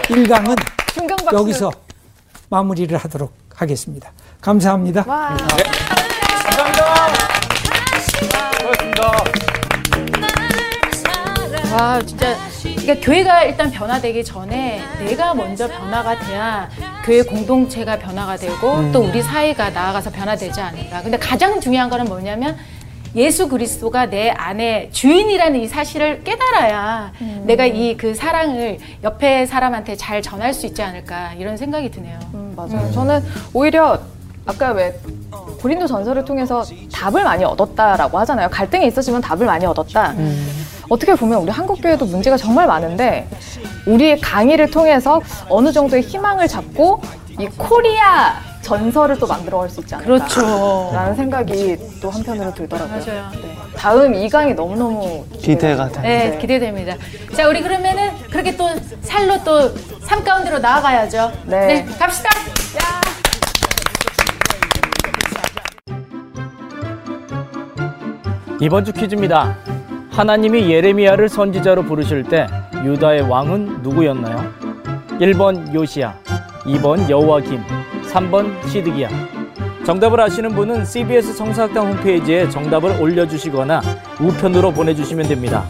1강은 0.05 0.57
여기서 1.33 1.71
마무리를 2.49 2.97
하도록 2.97 3.33
하겠습니다. 3.55 4.13
감사합니다. 4.41 5.05
와. 5.07 5.37
네. 5.37 5.45
감사합니다. 6.45 6.85
고맙습니다. 8.61 9.15
와 11.75 12.01
진짜 12.03 12.37
그러니까 12.63 12.95
교회가 13.05 13.43
일단 13.45 13.71
변화되기 13.71 14.25
전에 14.25 14.81
내가 15.01 15.35
먼저 15.35 15.67
변화가 15.67 16.19
돼야 16.21 16.69
교회 17.05 17.23
공동체가 17.23 17.99
변화가 17.99 18.37
되고 18.37 18.77
음. 18.77 18.93
또 18.93 19.01
우리 19.01 19.21
사회가 19.23 19.71
나아가서 19.71 20.11
변화되지 20.11 20.61
않을까. 20.61 21.03
근데 21.03 21.19
가장 21.19 21.61
중요한 21.61 21.91
거는 21.91 22.05
뭐냐면 22.07 22.57
예수 23.17 23.49
그리스도가 23.49 24.07
내 24.07 24.31
안에 24.31 24.89
주인이라는 24.93 25.61
이 25.61 25.69
사실을 25.69 26.23
깨달아야 26.25 27.13
음. 27.21 27.43
내가 27.47 27.65
이 27.67 27.95
그 27.97 28.15
사랑을 28.15 28.79
옆에 29.05 29.47
사람한테 29.47 29.97
잘 29.97 30.21
전할 30.21 30.53
수 30.53 30.67
있지 30.67 30.83
않을까 30.83 31.33
이런 31.35 31.57
생각이 31.57 31.91
드네요. 31.91 32.19
음, 32.35 32.53
맞아요. 32.57 32.87
음. 32.87 32.93
저는 32.93 33.23
오히려 33.53 33.99
아까 34.47 34.73
왜 34.73 34.99
고린도 35.61 35.87
전설을 35.87 36.25
통해서 36.25 36.65
답을 36.93 37.23
많이 37.25 37.45
얻었다라고 37.45 38.19
하잖아요. 38.19 38.49
갈등이 38.51 38.87
있었지만 38.89 39.21
답을 39.21 39.47
많이 39.47 39.65
얻었다. 39.65 40.11
음. 40.19 40.65
어떻게 40.91 41.15
보면 41.15 41.39
우리 41.41 41.51
한국 41.51 41.81
교회도 41.81 42.05
문제가 42.07 42.37
정말 42.37 42.67
많은데 42.67 43.27
우리의 43.87 44.21
강의를 44.21 44.71
통해서 44.71 45.21
어느 45.49 45.73
정도의 45.73 46.03
희망을 46.03 46.47
잡고 46.49 47.01
이 47.39 47.47
코리아 47.57 48.35
전설을 48.65 49.19
또 49.19 49.27
만들어갈 49.27 49.69
수 49.69 49.81
있지 49.81 49.95
않을까. 49.95 50.13
그렇죠. 50.13 50.91
라는 50.93 51.15
생각이 51.15 51.77
또 52.01 52.11
한편으로 52.11 52.53
들더라고요. 52.55 52.99
맞아요. 52.99 53.31
네. 53.33 53.57
다음 53.77 54.13
2강이 54.13 54.55
너무너무 54.55 55.25
기대가 55.39 55.85
됩니다. 55.85 56.03
네, 56.03 56.31
네, 56.31 56.39
기대됩니다. 56.39 56.97
자, 57.37 57.47
우리 57.49 57.63
그러면은 57.63 58.11
그렇게 58.31 58.57
또 58.57 58.69
살로 59.03 59.45
또 59.45 59.73
3가운데로 59.75 60.61
나아가야죠. 60.61 61.31
네. 61.45 61.67
네 61.67 61.87
갑시다. 61.99 62.31
야. 62.31 63.01
이번 68.61 68.85
주 68.85 68.93
퀴즈입니다. 68.93 69.57
하나님이 70.11 70.71
예레미야를 70.71 71.29
선지자로 71.29 71.83
부르실 71.83 72.23
때 72.25 72.47
유다의 72.83 73.23
왕은 73.23 73.83
누구였나요? 73.83 74.53
1번 75.21 75.75
요시야, 75.75 76.15
2번 76.65 77.11
여호와김, 77.11 77.63
3번 78.15 78.67
시드기야. 78.69 79.09
정답을 79.85 80.21
아시는 80.21 80.51
분은 80.55 80.85
CBS 80.85 81.35
성사학당 81.35 81.89
홈페이지에 81.89 82.49
정답을 82.49 83.03
올려주시거나 83.03 83.83
우편으로 84.21 84.73
보내주시면 84.73 85.27
됩니다. 85.27 85.65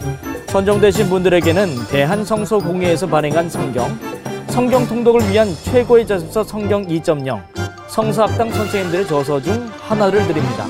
선정되신 0.49 1.09
분들에게는 1.09 1.89
대한성서공회에서 1.91 3.09
발행한 3.09 3.49
성경, 3.49 3.99
성경 4.49 4.87
통독을 4.87 5.29
위한 5.31 5.49
최고의 5.65 6.07
자습서 6.07 6.45
성경 6.45 6.87
2.0, 6.87 7.43
성사학당 7.89 8.53
선생님들의 8.53 9.07
저서 9.09 9.41
중 9.41 9.69
하나를 9.81 10.25
드립니다. 10.29 10.67